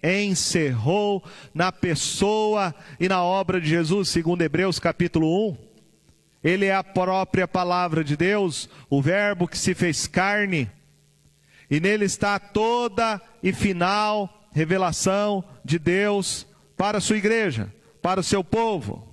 encerrou 0.02 1.22
na 1.54 1.70
pessoa 1.70 2.74
e 2.98 3.10
na 3.10 3.22
obra 3.22 3.60
de 3.60 3.68
Jesus, 3.68 4.08
segundo 4.08 4.42
Hebreus 4.42 4.80
capítulo 4.80 5.50
1. 5.50 5.58
Ele 6.42 6.68
é 6.68 6.74
a 6.74 6.82
própria 6.82 7.46
palavra 7.46 8.06
de 8.06 8.16
Deus, 8.16 8.70
o 8.90 9.02
Verbo 9.02 9.50
que 9.50 9.58
se 9.58 9.76
fez 9.76 10.08
carne, 10.08 10.72
e 11.70 11.82
nele 11.82 12.06
está 12.06 12.40
toda 12.40 13.22
e 13.44 13.52
final 13.52 14.48
revelação 14.54 15.44
de 15.66 15.78
Deus 15.78 16.48
para 16.78 17.00
a 17.00 17.02
sua 17.02 17.18
igreja, 17.18 17.70
para 18.02 18.22
o 18.22 18.24
seu 18.24 18.46
povo. 18.46 19.09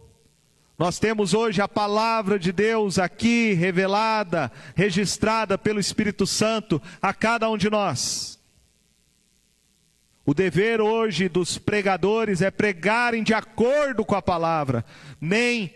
Nós 0.78 0.98
temos 0.98 1.32
hoje 1.32 1.62
a 1.62 1.68
palavra 1.68 2.38
de 2.38 2.52
Deus 2.52 2.98
aqui 2.98 3.54
revelada, 3.54 4.52
registrada 4.74 5.56
pelo 5.56 5.80
Espírito 5.80 6.26
Santo 6.26 6.82
a 7.00 7.14
cada 7.14 7.48
um 7.48 7.56
de 7.56 7.70
nós. 7.70 8.38
O 10.24 10.34
dever 10.34 10.80
hoje 10.80 11.28
dos 11.28 11.56
pregadores 11.56 12.42
é 12.42 12.50
pregarem 12.50 13.22
de 13.22 13.32
acordo 13.32 14.04
com 14.04 14.14
a 14.14 14.20
palavra, 14.20 14.84
nem 15.18 15.74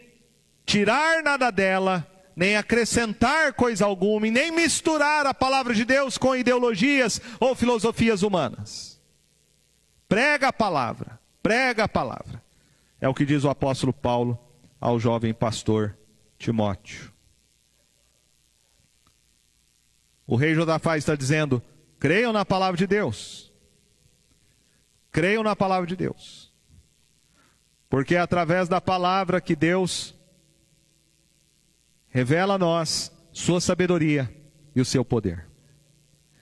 tirar 0.66 1.22
nada 1.22 1.50
dela, 1.50 2.06
nem 2.36 2.56
acrescentar 2.56 3.54
coisa 3.54 3.86
alguma, 3.86 4.26
e 4.26 4.30
nem 4.30 4.50
misturar 4.50 5.24
a 5.24 5.32
palavra 5.32 5.72
de 5.72 5.84
Deus 5.84 6.18
com 6.18 6.36
ideologias 6.36 7.22
ou 7.38 7.54
filosofias 7.54 8.22
humanas. 8.22 9.00
Prega 10.06 10.48
a 10.48 10.52
palavra, 10.52 11.18
prega 11.42 11.84
a 11.84 11.88
palavra. 11.88 12.42
É 13.00 13.08
o 13.08 13.14
que 13.14 13.24
diz 13.24 13.44
o 13.44 13.48
apóstolo 13.48 13.94
Paulo 13.94 14.38
ao 14.80 14.98
jovem 14.98 15.34
pastor 15.34 15.96
Timóteo. 16.38 17.12
O 20.26 20.36
rei 20.36 20.54
Josafá 20.54 20.96
está 20.96 21.14
dizendo: 21.14 21.62
creiam 21.98 22.32
na 22.32 22.44
palavra 22.44 22.78
de 22.78 22.86
Deus. 22.86 23.52
Creiam 25.12 25.42
na 25.42 25.54
palavra 25.54 25.86
de 25.86 25.96
Deus. 25.96 26.50
Porque 27.88 28.14
é 28.14 28.20
através 28.20 28.68
da 28.68 28.80
palavra 28.80 29.40
que 29.40 29.56
Deus 29.56 30.14
revela 32.08 32.54
a 32.54 32.58
nós 32.58 33.12
sua 33.32 33.60
sabedoria 33.60 34.32
e 34.74 34.80
o 34.80 34.84
seu 34.84 35.04
poder. 35.04 35.46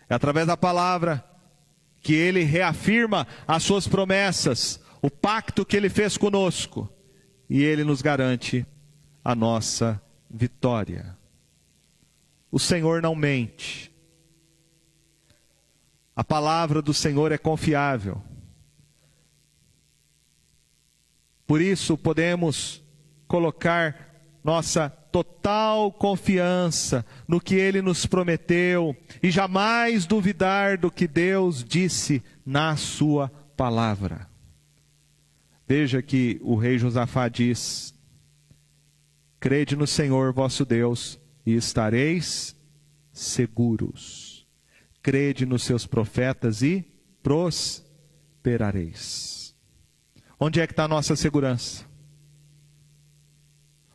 É 0.08 0.14
através 0.14 0.46
da 0.46 0.56
palavra 0.56 1.24
que 2.02 2.14
ele 2.14 2.42
reafirma 2.42 3.26
as 3.46 3.62
suas 3.62 3.88
promessas, 3.88 4.80
o 5.02 5.10
pacto 5.10 5.64
que 5.64 5.76
ele 5.76 5.88
fez 5.88 6.16
conosco 6.16 6.92
e 7.48 7.62
Ele 7.62 7.84
nos 7.84 8.02
garante 8.02 8.66
a 9.24 9.34
nossa 9.34 10.00
vitória. 10.30 11.16
O 12.50 12.58
Senhor 12.58 13.02
não 13.02 13.14
mente. 13.14 13.92
A 16.14 16.24
palavra 16.24 16.82
do 16.82 16.92
Senhor 16.92 17.30
é 17.30 17.38
confiável. 17.38 18.22
Por 21.46 21.60
isso 21.62 21.96
podemos 21.96 22.82
colocar 23.26 24.08
nossa 24.44 24.90
total 24.90 25.90
confiança 25.90 27.04
no 27.26 27.40
que 27.40 27.54
ele 27.54 27.80
nos 27.80 28.04
prometeu 28.06 28.96
e 29.22 29.30
jamais 29.30 30.06
duvidar 30.06 30.76
do 30.76 30.90
que 30.90 31.06
Deus 31.06 31.64
disse 31.64 32.22
na 32.44 32.76
sua 32.76 33.28
palavra. 33.56 34.27
Veja 35.68 36.00
que 36.00 36.40
o 36.42 36.56
rei 36.56 36.78
Josafá 36.78 37.28
diz: 37.28 37.92
Crede 39.38 39.76
no 39.76 39.86
Senhor 39.86 40.32
vosso 40.32 40.64
Deus 40.64 41.20
e 41.44 41.54
estareis 41.54 42.56
seguros. 43.12 44.48
Crede 45.02 45.44
nos 45.44 45.64
seus 45.64 45.84
profetas 45.84 46.62
e 46.62 46.90
prosperareis. 47.22 49.54
Onde 50.40 50.58
é 50.58 50.66
que 50.66 50.72
está 50.72 50.84
a 50.84 50.88
nossa 50.88 51.14
segurança? 51.14 51.84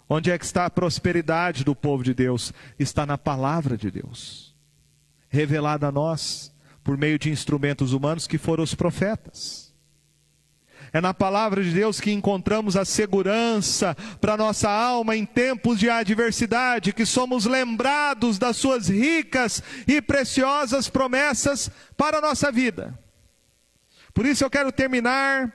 Onde 0.08 0.30
é 0.30 0.38
que 0.38 0.46
está 0.46 0.68
a 0.68 0.70
prosperidade 0.70 1.64
do 1.64 1.76
povo 1.76 2.04
de 2.04 2.14
Deus? 2.14 2.54
Está 2.78 3.04
na 3.04 3.18
palavra 3.18 3.76
de 3.76 3.90
Deus, 3.90 4.56
revelada 5.28 5.88
a 5.88 5.92
nós 5.92 6.54
por 6.84 7.00
meio 7.00 7.18
de 7.18 7.32
instrumentos 7.32 7.94
humanos 7.94 8.28
que 8.28 8.38
foram 8.38 8.64
os 8.64 8.76
profetas. 8.76 9.63
É 10.94 11.02
na 11.02 11.12
palavra 11.12 11.64
de 11.64 11.72
Deus 11.72 12.00
que 12.00 12.12
encontramos 12.12 12.78
a 12.78 12.86
segurança 12.86 13.98
para 14.22 14.38
nossa 14.38 14.70
alma 14.70 15.18
em 15.18 15.26
tempos 15.26 15.80
de 15.80 15.90
adversidade, 15.90 16.94
que 16.94 17.04
somos 17.04 17.46
lembrados 17.46 18.38
das 18.38 18.58
suas 18.58 18.90
ricas 18.90 19.64
e 19.88 20.00
preciosas 20.00 20.88
promessas 20.88 21.72
para 21.98 22.20
a 22.20 22.22
nossa 22.22 22.52
vida. 22.52 22.98
Por 24.14 24.24
isso 24.28 24.44
eu 24.44 24.52
quero 24.52 24.72
terminar 24.72 25.52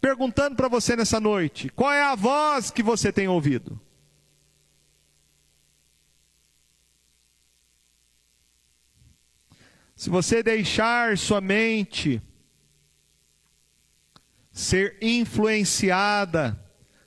perguntando 0.00 0.56
para 0.56 0.68
você 0.68 0.96
nessa 0.96 1.20
noite: 1.20 1.68
qual 1.68 1.92
é 1.92 2.02
a 2.02 2.14
voz 2.14 2.70
que 2.70 2.82
você 2.82 3.12
tem 3.12 3.28
ouvido? 3.28 3.78
Se 9.94 10.08
você 10.08 10.42
deixar 10.42 11.18
sua 11.18 11.42
mente 11.42 12.22
ser 14.58 14.98
influenciada, 15.00 16.60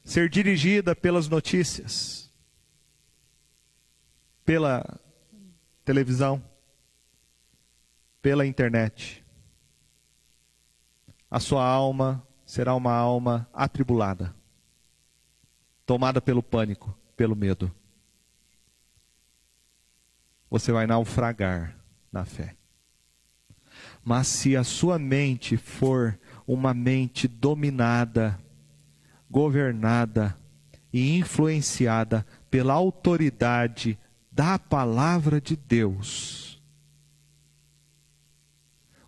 ser 0.06 0.30
dirigida 0.30 0.96
pelas 0.96 1.28
notícias, 1.28 2.32
pela 4.46 4.98
televisão, 5.84 6.42
pela 8.22 8.46
internet. 8.46 9.22
A 11.30 11.42
sua 11.42 11.66
alma 11.66 12.26
será 12.46 12.74
uma 12.74 12.94
alma 12.94 13.50
atribulada, 13.54 14.34
tomada 15.86 16.22
pelo 16.22 16.42
pânico, 16.42 16.98
pelo 17.18 17.36
medo. 17.36 17.70
Você 20.50 20.72
vai 20.72 20.88
naufragar 20.88 21.78
na 22.10 22.24
fé. 22.24 22.56
Mas 24.02 24.28
se 24.28 24.56
a 24.56 24.64
sua 24.64 24.98
mente 24.98 25.58
for 25.58 26.18
uma 26.54 26.74
mente 26.74 27.30
dominada, 27.30 28.38
governada 29.30 30.38
e 30.92 31.18
influenciada 31.18 32.26
pela 32.50 32.74
autoridade 32.74 33.98
da 34.30 34.60
palavra 34.60 35.40
de 35.40 35.56
Deus, 35.56 36.62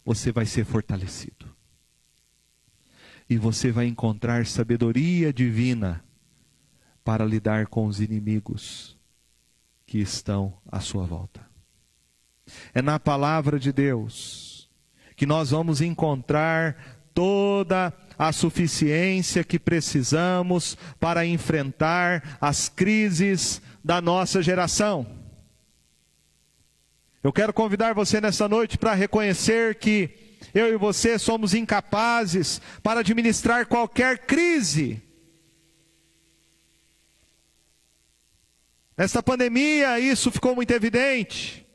você 0.05 0.31
vai 0.31 0.45
ser 0.45 0.63
fortalecido. 0.63 1.53
E 3.29 3.37
você 3.37 3.73
vai 3.73 3.87
encontrar 3.87 4.45
sabedoria 4.45 5.33
divina 5.33 6.01
para 7.03 7.25
lidar 7.25 7.67
com 7.67 7.87
os 7.87 7.99
inimigos 7.99 8.97
que 9.85 9.97
estão 9.97 10.57
à 10.71 10.79
sua 10.79 11.05
volta. 11.05 11.45
É 12.73 12.81
na 12.81 12.97
palavra 12.97 13.59
de 13.59 13.73
Deus 13.73 14.69
que 15.17 15.25
nós 15.25 15.51
vamos 15.51 15.81
encontrar 15.81 17.02
toda 17.13 17.93
a 18.17 18.31
suficiência 18.31 19.43
que 19.43 19.59
precisamos 19.59 20.77
para 20.99 21.25
enfrentar 21.25 22.37
as 22.39 22.69
crises 22.69 23.61
da 23.83 24.01
nossa 24.01 24.41
geração. 24.41 25.05
Eu 27.23 27.31
quero 27.31 27.53
convidar 27.53 27.93
você 27.93 28.19
nessa 28.19 28.49
noite 28.49 28.77
para 28.77 28.93
reconhecer 28.93 29.75
que 29.75 30.37
eu 30.53 30.73
e 30.73 30.77
você 30.77 31.17
somos 31.17 31.53
incapazes 31.53 32.61
para 32.81 32.99
administrar 32.99 33.65
qualquer 33.65 34.25
crise. 34.25 35.01
Nesta 38.97 39.23
pandemia, 39.23 39.99
isso 39.99 40.31
ficou 40.31 40.53
muito 40.53 40.71
evidente, 40.71 41.65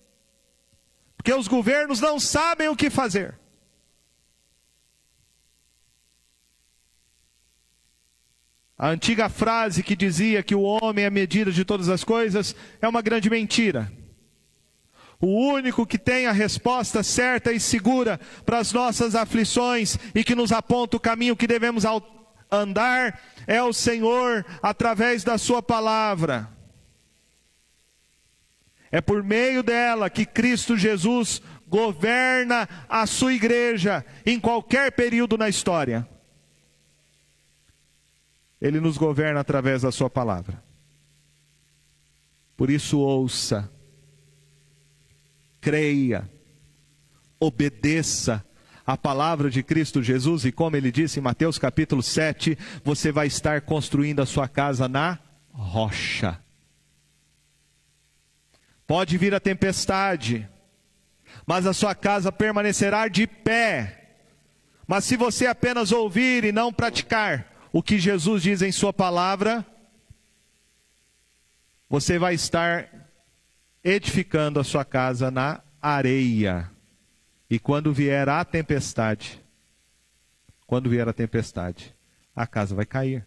porque 1.16 1.32
os 1.32 1.48
governos 1.48 2.00
não 2.00 2.20
sabem 2.20 2.68
o 2.68 2.76
que 2.76 2.90
fazer. 2.90 3.37
A 8.78 8.90
antiga 8.90 9.28
frase 9.28 9.82
que 9.82 9.96
dizia 9.96 10.40
que 10.40 10.54
o 10.54 10.62
homem 10.62 11.04
é 11.04 11.08
a 11.08 11.10
medida 11.10 11.50
de 11.50 11.64
todas 11.64 11.88
as 11.88 12.04
coisas 12.04 12.54
é 12.80 12.86
uma 12.86 13.02
grande 13.02 13.28
mentira. 13.28 13.90
O 15.20 15.26
único 15.26 15.84
que 15.84 15.98
tem 15.98 16.26
a 16.26 16.32
resposta 16.32 17.02
certa 17.02 17.52
e 17.52 17.58
segura 17.58 18.20
para 18.46 18.58
as 18.58 18.72
nossas 18.72 19.16
aflições 19.16 19.98
e 20.14 20.22
que 20.22 20.36
nos 20.36 20.52
aponta 20.52 20.96
o 20.96 21.00
caminho 21.00 21.34
que 21.34 21.48
devemos 21.48 21.82
andar 22.48 23.20
é 23.48 23.60
o 23.60 23.72
Senhor 23.72 24.46
através 24.62 25.24
da 25.24 25.36
Sua 25.36 25.60
palavra. 25.60 26.48
É 28.92 29.00
por 29.00 29.24
meio 29.24 29.64
dela 29.64 30.08
que 30.08 30.24
Cristo 30.24 30.76
Jesus 30.76 31.42
governa 31.66 32.68
a 32.88 33.06
sua 33.06 33.34
igreja 33.34 34.04
em 34.24 34.40
qualquer 34.40 34.92
período 34.92 35.36
na 35.36 35.48
história. 35.48 36.08
Ele 38.60 38.80
nos 38.80 38.96
governa 38.96 39.40
através 39.40 39.82
da 39.82 39.92
Sua 39.92 40.10
palavra. 40.10 40.62
Por 42.56 42.70
isso, 42.70 42.98
ouça, 42.98 43.70
creia, 45.60 46.28
obedeça 47.38 48.44
a 48.84 48.96
palavra 48.96 49.50
de 49.50 49.62
Cristo 49.62 50.02
Jesus 50.02 50.44
e 50.46 50.50
como 50.50 50.74
ele 50.74 50.90
disse 50.90 51.20
em 51.20 51.22
Mateus 51.22 51.58
capítulo 51.58 52.02
7, 52.02 52.56
você 52.82 53.12
vai 53.12 53.26
estar 53.26 53.60
construindo 53.60 54.20
a 54.20 54.26
sua 54.26 54.48
casa 54.48 54.88
na 54.88 55.18
rocha. 55.52 56.40
Pode 58.86 59.18
vir 59.18 59.34
a 59.34 59.40
tempestade, 59.40 60.48
mas 61.46 61.66
a 61.66 61.74
sua 61.74 61.94
casa 61.94 62.32
permanecerá 62.32 63.08
de 63.08 63.26
pé. 63.26 64.16
Mas 64.86 65.04
se 65.04 65.16
você 65.16 65.46
apenas 65.46 65.92
ouvir 65.92 66.42
e 66.44 66.50
não 66.50 66.72
praticar 66.72 67.47
o 67.72 67.82
que 67.82 67.98
Jesus 67.98 68.42
diz 68.42 68.62
em 68.62 68.72
Sua 68.72 68.92
palavra, 68.92 69.64
você 71.88 72.18
vai 72.18 72.34
estar 72.34 72.88
edificando 73.82 74.60
a 74.60 74.64
sua 74.64 74.84
casa 74.84 75.30
na 75.30 75.62
areia. 75.80 76.70
E 77.48 77.58
quando 77.58 77.94
vier 77.94 78.28
a 78.28 78.44
tempestade, 78.44 79.42
quando 80.66 80.90
vier 80.90 81.08
a 81.08 81.12
tempestade, 81.12 81.94
a 82.36 82.46
casa 82.46 82.74
vai 82.74 82.84
cair. 82.84 83.26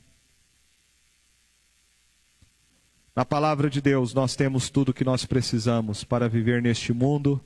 Na 3.16 3.26
palavra 3.26 3.70
de 3.70 3.82
Deus, 3.82 4.14
nós 4.14 4.36
temos 4.36 4.70
tudo 4.70 4.89
o 4.89 4.94
que 4.94 5.04
nós 5.04 5.26
precisamos 5.26 6.04
para 6.04 6.30
viver 6.30 6.62
neste 6.62 6.94
mundo 6.94 7.44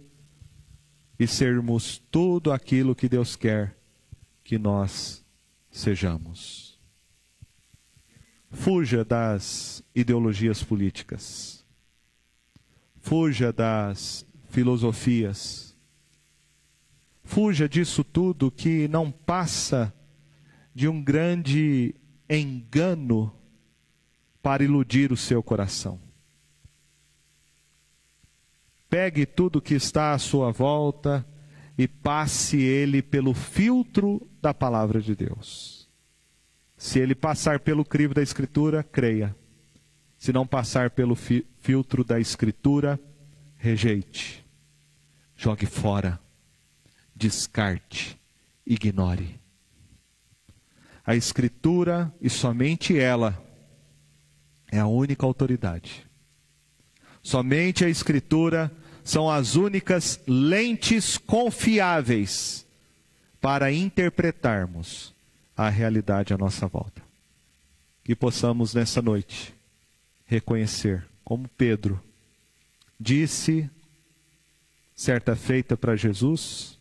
e 1.17 1.25
sermos 1.25 1.97
tudo 2.11 2.51
aquilo 2.51 2.93
que 2.93 3.09
Deus 3.09 3.35
quer 3.35 3.75
que 4.43 4.59
nós 4.59 5.25
sejamos. 5.71 6.64
Fuja 8.55 9.05
das 9.05 9.83
ideologias 9.93 10.63
políticas. 10.63 11.63
Fuja 13.01 13.53
das 13.53 14.25
filosofias 14.49 15.65
Fuja 17.25 17.67
disso 17.67 18.03
tudo 18.03 18.51
que 18.51 18.87
não 18.87 19.11
passa 19.11 19.93
de 20.73 20.87
um 20.87 21.03
grande 21.03 21.95
engano 22.29 23.33
para 24.41 24.63
iludir 24.63 25.11
o 25.11 25.17
seu 25.17 25.41
coração. 25.41 25.99
Pegue 28.87 29.25
tudo 29.25 29.61
que 29.61 29.73
está 29.73 30.13
à 30.13 30.19
sua 30.19 30.51
volta 30.51 31.25
e 31.77 31.87
passe 31.87 32.61
ele 32.61 33.01
pelo 33.01 33.33
filtro 33.33 34.29
da 34.39 34.53
palavra 34.53 35.01
de 35.01 35.15
Deus. 35.15 35.84
Se 36.77 36.99
ele 36.99 37.15
passar 37.15 37.59
pelo 37.59 37.85
crivo 37.85 38.13
da 38.13 38.21
Escritura, 38.21 38.83
creia. 38.83 39.35
Se 40.17 40.33
não 40.33 40.45
passar 40.45 40.89
pelo 40.89 41.15
fi 41.15 41.45
filtro 41.59 42.03
da 42.03 42.19
Escritura, 42.19 42.99
rejeite. 43.57 44.45
Jogue 45.35 45.65
fora 45.65 46.19
descarte, 47.15 48.19
ignore. 48.65 49.39
A 51.05 51.15
Escritura 51.15 52.13
e 52.19 52.29
somente 52.29 52.97
ela 52.97 53.41
é 54.71 54.79
a 54.79 54.87
única 54.87 55.25
autoridade. 55.25 56.05
Somente 57.23 57.85
a 57.85 57.89
Escritura 57.89 58.71
são 59.03 59.29
as 59.29 59.55
únicas 59.55 60.19
lentes 60.27 61.17
confiáveis 61.17 62.65
para 63.39 63.71
interpretarmos 63.71 65.14
a 65.55 65.69
realidade 65.69 66.33
à 66.33 66.37
nossa 66.37 66.67
volta. 66.67 67.01
Que 68.03 68.15
possamos 68.15 68.73
nessa 68.73 69.01
noite 69.01 69.53
reconhecer, 70.25 71.07
como 71.23 71.47
Pedro 71.47 72.01
disse 72.99 73.69
certa 74.95 75.35
feita 75.35 75.75
para 75.75 75.95
Jesus, 75.95 76.79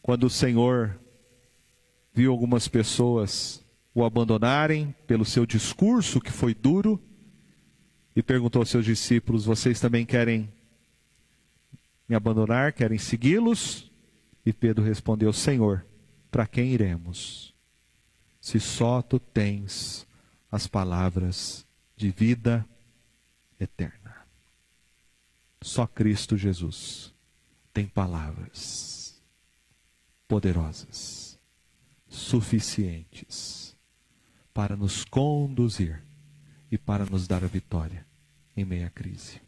quando 0.00 0.24
o 0.24 0.30
Senhor 0.30 0.98
viu 2.14 2.30
algumas 2.30 2.68
pessoas 2.68 3.62
o 3.94 4.04
abandonarem 4.04 4.94
pelo 5.06 5.24
seu 5.24 5.44
discurso 5.44 6.20
que 6.20 6.30
foi 6.30 6.54
duro 6.54 7.00
e 8.14 8.22
perguntou 8.22 8.60
aos 8.60 8.70
seus 8.70 8.84
discípulos: 8.84 9.44
Vocês 9.44 9.80
também 9.80 10.06
querem 10.06 10.52
me 12.08 12.14
abandonar? 12.14 12.72
Querem 12.72 12.98
segui-los? 12.98 13.90
E 14.44 14.52
Pedro 14.52 14.84
respondeu: 14.84 15.32
Senhor, 15.32 15.84
para 16.30 16.46
quem 16.46 16.72
iremos? 16.72 17.54
Se 18.48 18.58
só 18.58 19.02
tu 19.02 19.20
tens 19.20 20.06
as 20.50 20.66
palavras 20.66 21.66
de 21.94 22.10
vida 22.10 22.66
eterna. 23.60 24.26
Só 25.60 25.86
Cristo 25.86 26.34
Jesus 26.34 27.14
tem 27.74 27.86
palavras 27.86 29.22
poderosas, 30.26 31.38
suficientes 32.08 33.76
para 34.54 34.74
nos 34.74 35.04
conduzir 35.04 36.02
e 36.70 36.78
para 36.78 37.04
nos 37.04 37.28
dar 37.28 37.44
a 37.44 37.48
vitória 37.48 38.06
em 38.56 38.64
meia 38.64 38.88
crise. 38.88 39.42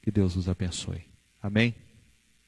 Que 0.00 0.12
Deus 0.12 0.36
os 0.36 0.48
abençoe. 0.48 1.04
Amém? 1.42 1.74